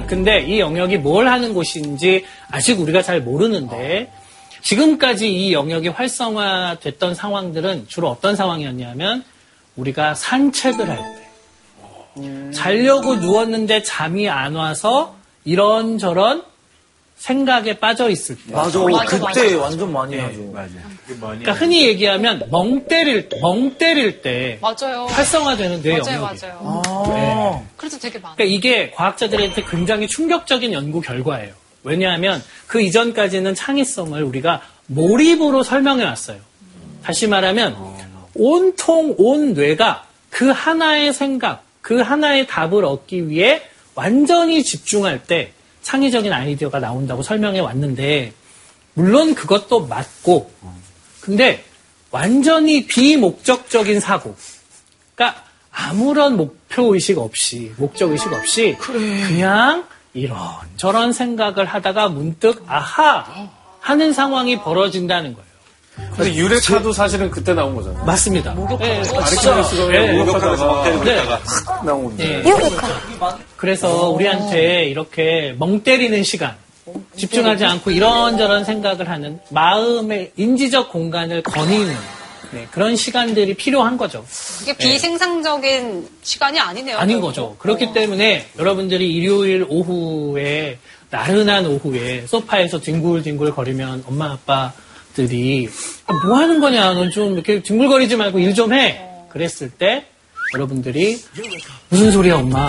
[0.07, 4.11] 근데 이 영역이 뭘 하는 곳인지 아직 우리가 잘 모르는데
[4.61, 9.23] 지금까지 이 영역이 활성화됐던 상황들은 주로 어떤 상황이었냐면
[9.75, 15.16] 우리가 산책을 할 때, 자려고 누웠는데 잠이 안 와서
[15.47, 16.43] 이런저런
[17.15, 18.53] 생각에 빠져 있을 때.
[18.53, 18.79] 맞아.
[18.79, 20.53] 그때 완전 많이 하죠.
[21.07, 25.05] 그러니까 흔히 얘기하면 멍 때릴 때, 멍 때릴 때 맞아요.
[25.05, 26.21] 활성화되는 뇌 맞아요.
[26.21, 27.65] 맞아요.
[27.77, 28.35] 그래서 되게 많아.
[28.35, 31.53] 그러니까 이게 과학자들한테 굉장히 충격적인 연구 결과예요.
[31.83, 36.39] 왜냐하면 그 이전까지는 창의성을 우리가 몰입으로 설명해 왔어요.
[37.03, 37.77] 다시 말하면
[38.35, 43.63] 온통 온 뇌가 그 하나의 생각, 그 하나의 답을 얻기 위해
[43.97, 48.31] 완전히 집중할 때 창의적인 아이디어가 나온다고 설명해 왔는데
[48.93, 50.51] 물론 그것도 맞고
[51.19, 51.63] 근데
[52.11, 54.35] 완전히 비목적적인 사고
[55.15, 58.75] 그러니까 아무런 목표 의식 없이 목적 의식 없이
[59.27, 60.37] 그냥 이런
[60.77, 65.46] 저런 생각을 하다가 문득 아하 하는 상황이 벌어진다는 거예요.
[66.15, 68.03] 근데 유레카도 사실은 그때 나온 거잖아요.
[68.05, 68.53] 맞습니다.
[68.79, 70.13] 네, 아리키메데스가 네.
[70.13, 71.17] 목욕하다가 네.
[71.17, 72.41] 확 나온 건데.
[72.43, 72.53] 네.
[73.55, 76.55] 그래서 우리한테 이렇게 멍 때리는 시간,
[77.15, 81.95] 집중하지 않고 이런저런 생각을 하는 마음의 인지적 공간을 거니는
[82.51, 84.25] 네, 그런 시간들이 필요한 거죠.
[84.61, 86.97] 이게 비생산적인 시간이 아니네요.
[86.97, 87.19] 아닌.
[87.19, 87.55] 거죠.
[87.59, 90.77] 그렇기 때문에 여러분들이 일요일 오후에
[91.09, 94.73] 나른한 오후에 소파에서 뒹굴뒹굴 거리면 엄마 아빠
[95.27, 95.67] 들이
[96.23, 99.01] 뭐 하는 거냐 넌 좀 이렇게 뒹굴거리지 말고 일 좀 해.
[99.29, 100.05] 그랬을 때
[100.55, 101.21] 여러분들이
[101.89, 102.67] 무슨 소리야 엄마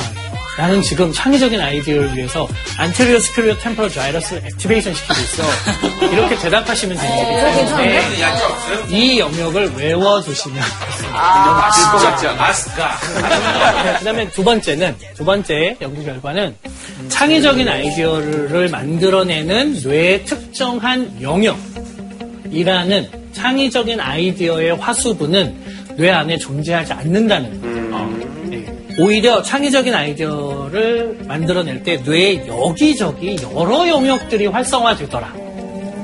[0.58, 2.48] 나는 지금 창의적인 아이디어를 위해서
[2.80, 6.06] anterior superior temporal gyrus를 액티베이션 시키고 있어.
[6.12, 7.76] 이렇게 대답하시면 됩니다.
[7.76, 8.02] 네.
[8.90, 12.28] 이 영역을 외워두시면 것 같죠?
[12.36, 12.98] 아스가.
[13.98, 16.56] 그 다음에 두 번째는, 두 번째 연구 결과는
[17.08, 21.56] 창의적인 아이디어를 만들어내는 뇌의 특정한 영역
[22.52, 27.88] 이라는 창의적인 아이디어의 화수분은 뇌 안에 존재하지 않는다는 거예요.
[28.44, 28.66] 네.
[28.98, 35.34] 오히려 창의적인 아이디어를 만들어낼 때 뇌의 여기저기 여러 영역들이 활성화되더라.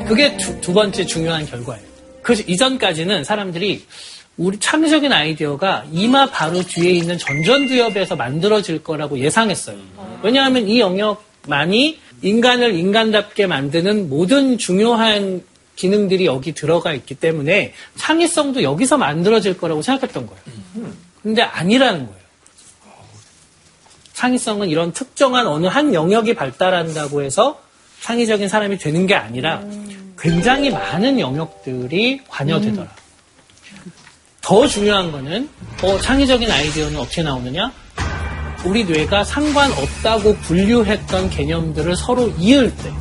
[0.07, 1.85] 그게 두, 두 번째 중요한 결과예요.
[2.23, 3.85] 그 이전까지는 사람들이
[4.37, 9.77] 우리 창의적인 아이디어가 이마 바로 뒤에 있는 전전두엽에서 만들어질 거라고 예상했어요.
[10.23, 15.43] 왜냐하면 이 영역만이 인간을 인간답게 만드는 모든 중요한
[15.77, 20.43] 기능들이 여기 들어가 있기 때문에 창의성도 여기서 만들어질 거라고 생각했던 거예요.
[21.23, 22.25] 근데 아니라는 거예요.
[24.13, 27.61] 창의성은 이런 특정한 어느 한 영역이 발달한다고 해서
[28.01, 29.63] 창의적인 사람이 되는 게 아니라
[30.19, 32.89] 굉장히 많은 영역들이 관여되더라.
[34.41, 35.49] 더 중요한 거는
[35.83, 37.73] 어, 창의적인 아이디어는 어떻게 나오느냐?
[38.65, 42.93] 우리 뇌가 상관없다고 분류했던 개념들을 서로 이을 때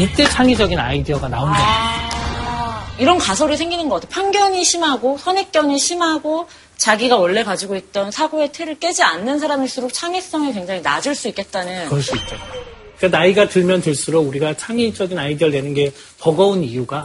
[0.00, 2.90] 이때 창의적인 아이디어가 나온다.
[2.98, 4.10] 이런 가설이 생기는 것 같아요.
[4.10, 6.48] 편견이 심하고 선입견이 심하고
[6.78, 11.88] 자기가 원래 가지고 있던 사고의 틀을 깨지 않는 사람일수록 창의성이 굉장히 낮을 수 있겠다는.
[11.88, 12.36] 그럴 수 있죠.
[12.96, 17.04] 그러니까 나이가 들면 들수록 우리가 창의적인 아이디어를 내는 게 버거운 이유가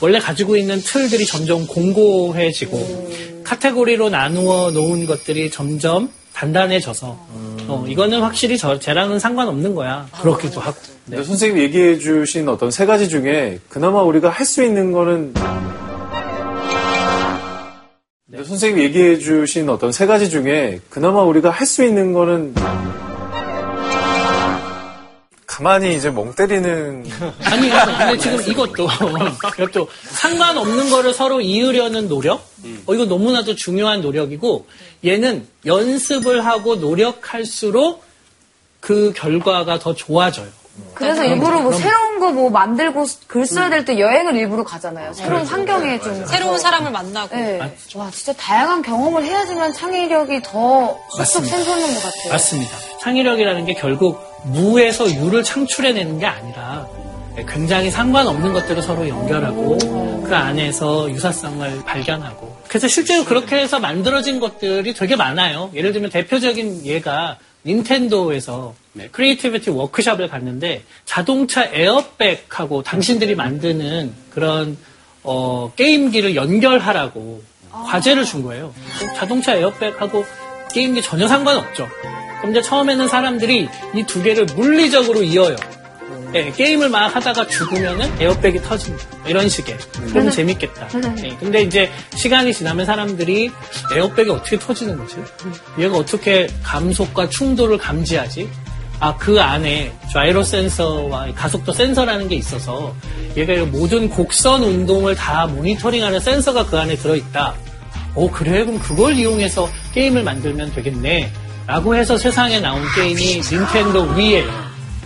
[0.00, 6.10] 원래 가지고 있는 틀들이 점점 공고해지고 카테고리로 나누어 놓은 것들이 점점
[6.40, 7.06] 단단해져서
[7.68, 10.08] 어, 이거는 확실히 저, 쟤랑은 상관없는 거야.
[10.22, 10.78] 그렇기도 하고.
[11.04, 11.16] 네.
[11.16, 15.34] 근데 선생님이 얘기해 주신 어떤 세 가지 중에 그나마 우리가 할 수 있는 거는
[18.26, 22.54] 근데 선생님이 얘기해 주신 어떤 세 가지 중에 그나마 우리가 할 수 있는 거는
[25.60, 27.04] 가만히 이제 멍 때리는
[27.44, 28.88] 아니, 근데 지금 이것도,
[29.58, 32.40] 이것도 상관없는 거를 서로 이으려는 노력?
[32.86, 34.66] 어, 이거 너무나도 중요한 노력이고,
[35.04, 38.02] 얘는 연습을 하고 노력할수록
[38.80, 40.48] 그 결과가 더 좋아져요.
[40.94, 45.12] 그래서 일부러 뭐 새로운 거 뭐 만들고 글 써야 될 때 여행을 일부러 가잖아요.
[45.12, 46.24] 새로운 환경에 좀.
[46.26, 47.34] 새로운 사람을 만나고.
[47.34, 47.58] 네.
[47.96, 51.56] 와, 진짜 다양한 경험을 해야지만 창의력이 더 쑥쑥 맞습니다.
[51.56, 52.32] 샘솟는 것 같아요.
[52.32, 52.76] 맞습니다.
[53.00, 56.86] 창의력이라는 게 결국 무에서 유를 창출해내는 게 아니라
[57.48, 59.78] 굉장히 상관없는 것들을 서로 연결하고
[60.24, 65.70] 그 안에서 유사성을 발견하고 그래서 실제로 그렇게 해서 만들어진 것들이 되게 많아요.
[65.74, 68.74] 예를 들면 대표적인 예가 닌텐도에서
[69.12, 74.76] creativity 워크숍을 갔는데 자동차 에어백하고 당신들이 만드는 그런
[75.22, 78.74] 어, 게임기를 연결하라고 과제를 준 거예요.
[79.16, 80.24] 자동차 에어백하고
[80.72, 81.88] 게임기 전혀 상관없죠.
[82.40, 85.56] 그럼 이제 처음에는 사람들이 이 두 개를 물리적으로 이어요.
[86.34, 89.04] 예, 게임을 막 하다가 죽으면은 에어백이 터집니다.
[89.26, 89.76] 이런 식의.
[90.10, 90.30] 그럼 네.
[90.30, 90.86] 재밌겠다.
[90.88, 91.14] 네.
[91.24, 93.50] 예, 근데 이제 시간이 지나면 사람들이
[93.94, 95.16] 에어백이 어떻게 터지는 거지?
[95.78, 98.48] 얘가 어떻게 감속과 충돌을 감지하지?
[99.00, 102.94] 아, 그 안에 자이로 센서와 가속도 센서라는 게 있어서
[103.36, 107.54] 얘가 이 모든 곡선 운동을 다 모니터링하는 센서가 그 안에 들어있다.
[108.14, 108.64] 오, 그래?
[108.64, 111.32] 그럼 그걸 이용해서 게임을 만들면 되겠네.
[111.70, 114.50] 라고 해서 세상에 나온 게임이 닌텐도 위에요.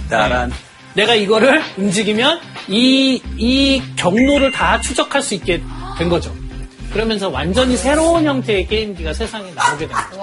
[0.08, 0.50] 따란.
[0.94, 5.60] 내가 이거를 움직이면 이, 이 경로를 다 추적할 수 있게
[5.98, 6.34] 된 거죠.
[6.90, 10.22] 그러면서 완전히 새로운 형태의 게임기가 세상에 나오게 된 거죠.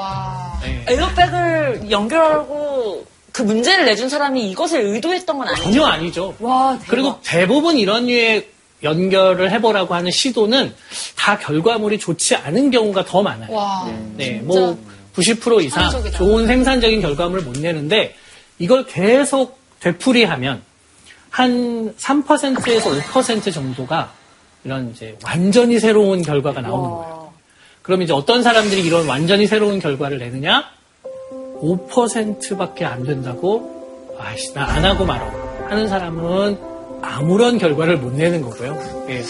[0.63, 0.83] 네.
[0.87, 5.63] 에어백을 연결하고 그 문제를 내준 사람이 이것을 의도했던 건 아니죠.
[5.63, 6.33] 전혀 아니죠.
[6.39, 8.47] 와, 그리고 대부분 이런 류의
[8.81, 10.73] 연결을 해보라고 하는 시도는
[11.15, 13.53] 다 결과물이 좋지 않은 경우가 더 많아요.
[13.53, 13.87] 와.
[14.17, 14.75] 네, 뭐
[15.15, 15.83] 90% 이상.
[16.11, 18.15] 좋은 생산적인 결과물을 못 내는데
[18.59, 20.61] 이걸 계속 되풀이하면
[21.29, 24.11] 한 3%에서 5% 정도가
[24.63, 27.33] 이런 이제 완전히 새로운 결과가 나오는 거예요.
[27.81, 30.65] 그럼 이제 어떤 사람들이 이런 완전히 새로운 결과를 내느냐?
[31.61, 35.25] 5%밖에 안 된다고 아이씨 나 안 하고 말어
[35.67, 36.57] 하는 사람은
[37.01, 39.05] 아무런 결과를 못 내는 거고요.
[39.09, 39.23] 예.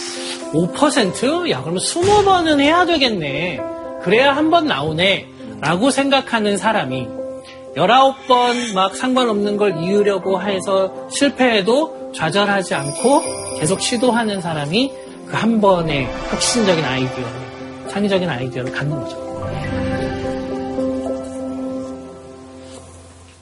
[0.52, 1.50] 5%?
[1.50, 3.60] 야 그러면 20번은 해야 되겠네.
[4.04, 5.28] 그래야 한 번 나오네.
[5.62, 7.07] 라고 생각하는 사람이
[7.78, 13.22] 19번 막 상관없는 걸 이으려고 해서 실패해도 좌절하지 않고
[13.59, 14.91] 계속 시도하는 사람이
[15.28, 17.26] 그 한 번의 혁신적인 아이디어,
[17.89, 19.16] 창의적인 아이디어를 갖는 거죠.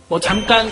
[0.08, 0.72] 뭐 잠깐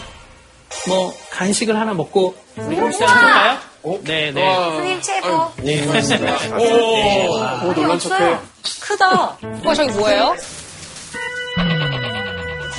[0.87, 3.57] 뭐 간식을 하나 먹고 우리 시작할까요?
[4.03, 4.55] 네, 네.
[4.55, 5.51] 선생님 최고.
[5.63, 7.27] 네.
[7.65, 8.37] 오, 놀란 척해.
[8.81, 9.37] 크다.
[9.65, 10.35] 어, 저기 뭐예요?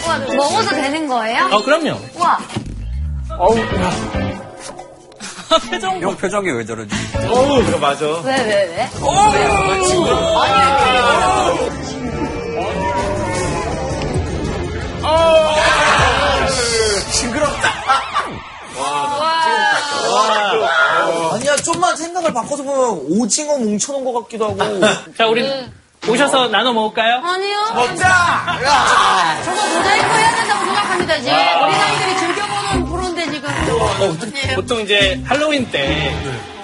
[0.05, 1.49] 우와, 먹어도 되는 거예요?
[1.53, 1.99] 어, 그럼요.
[2.16, 2.39] 우와.
[3.39, 3.57] 어우,
[5.70, 6.95] 표정 형 표정이 왜 저러지?
[7.29, 8.07] 어우, 그거 맞아.
[8.24, 8.89] 왜, 왜, 왜?
[17.12, 17.68] 징그럽다.
[21.33, 24.81] 아니야, 좀만 생각을 바꿔서 보면 오징어 뭉쳐놓은 것 같기도 하고.
[25.16, 25.43] 자, 우리
[26.07, 27.20] 오셔서 나눠 먹을까요?
[27.24, 27.59] 아니요.
[27.74, 28.09] 먹자!
[28.09, 29.42] 야!
[29.44, 31.16] 저거 모자이크 해야 된다고 생각합니다.
[31.16, 33.49] 이제 어린아이들이 즐겨보는 프로인데 지금.
[34.55, 36.14] 보통 이제 할로윈 때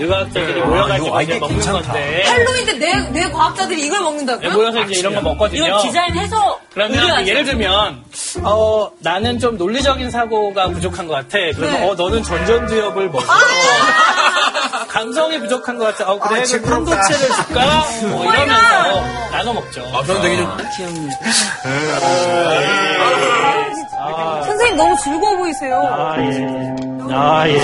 [0.00, 4.48] 유학자들이 모여가지고 이제 먹는 건데 할로윈 때 내, 내 과학자들이 이걸 먹는다고요?
[4.48, 5.66] 네, 모여서 이제 이런 거 먹거든요.
[5.66, 7.26] 이거 디자인해서 그러면.
[7.26, 8.02] 예를 들면
[8.42, 11.38] 어 나는 좀 논리적인 사고가 부족한 것 같아.
[11.54, 11.88] 그러면 네.
[11.88, 13.24] 어 너는 전전두엽을 먹어.
[14.88, 16.10] 감성이 부족한 것 같아.
[16.10, 16.76] 어 그래 아, 그 징그럽다.
[16.76, 17.84] 콘도체를 줄까?
[18.10, 19.82] 뭐 이러면서 나눠 먹죠.
[19.94, 21.10] 아, 그럼 되게 좀
[24.44, 25.80] 선생님 너무 즐거워 보이세요.
[25.90, 26.46] 아 예.
[27.12, 27.58] 아 예.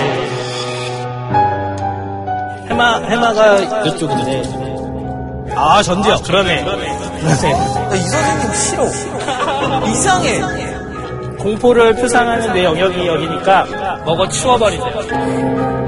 [2.68, 4.42] 해마 해마가 이쪽인데.
[5.56, 6.64] 아 전두엽 그러네.
[6.64, 6.98] 그러네.
[7.22, 7.34] 나이
[8.00, 8.86] 선생님 싫어.
[9.88, 10.40] 이상해.
[11.38, 13.64] 공포를 표상하는 내 영역이 여기니까
[14.04, 15.79] 먹어 치워버리세요.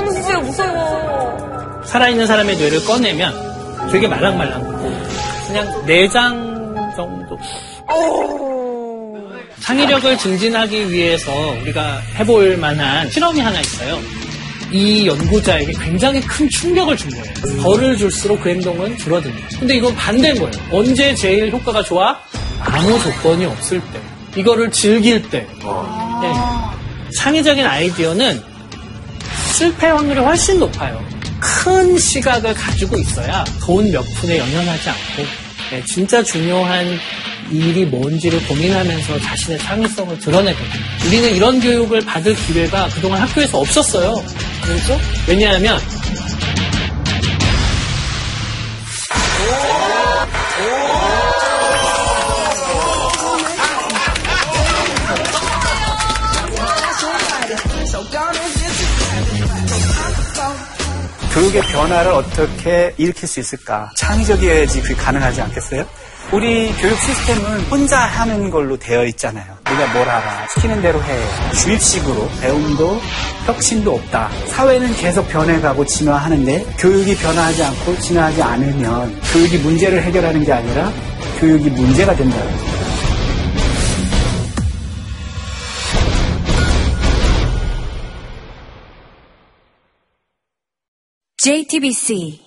[0.00, 0.40] 선생님 그만두세요.
[0.40, 1.82] 무서워.
[1.84, 3.32] 살아있는 사람의 뇌를 꺼내면
[3.90, 4.92] 되게 말랑말랑하고
[5.46, 7.38] 그냥 내장 정도.
[9.60, 11.30] 창의력을 증진하기 위해서
[11.62, 14.00] 우리가 해볼 만한 실험이 하나 있어요.
[14.72, 17.62] 이 연구자에게 굉장히 큰 충격을 준 거예요.
[17.62, 19.58] 벌을 줄수록 그 행동은 줄어듭니다.
[19.60, 20.52] 근데 이건 반대인 거예요.
[20.70, 22.18] 언제 제일 효과가 좋아?
[22.60, 24.40] 아무 조건이 없을 때.
[24.40, 25.40] 이거를 즐길 때.
[25.40, 26.32] 네.
[27.16, 28.51] 창의적인 아이디어는
[29.62, 31.00] 실패 확률이 훨씬 높아요.
[31.40, 35.22] 큰 시각을 가지고 있어야 돈 몇 푼에 연연하지 않고
[35.70, 36.98] 네, 진짜 중요한
[37.48, 40.82] 일이 뭔지를 고민하면서 자신의 창의성을 드러내거든요.
[41.06, 44.20] 우리는 이런 교육을 받을 기회가 그동안 학교에서 없었어요.
[44.64, 44.98] 그렇죠?
[45.28, 45.78] 왜냐하면
[61.34, 63.90] 교육의 변화를 어떻게 일으킬 수 있을까?
[63.96, 65.86] 창의적이어야지 그게 가능하지 않겠어요?
[66.30, 69.44] 우리 교육 시스템은 혼자 하는 걸로 되어 있잖아요.
[69.66, 70.46] 우리가 뭘 알아.
[70.54, 71.52] 시키는 대로 해.
[71.54, 73.00] 주입식으로 배움도
[73.46, 74.30] 혁신도 없다.
[74.48, 80.90] 사회는 계속 변해가고 진화하는데 교육이 변화하지 않고 진화하지 않으면 교육이 문제를 해결하는 게 아니라
[81.38, 82.81] 교육이 문제가 된다는 거예요.
[91.44, 92.38] JTBC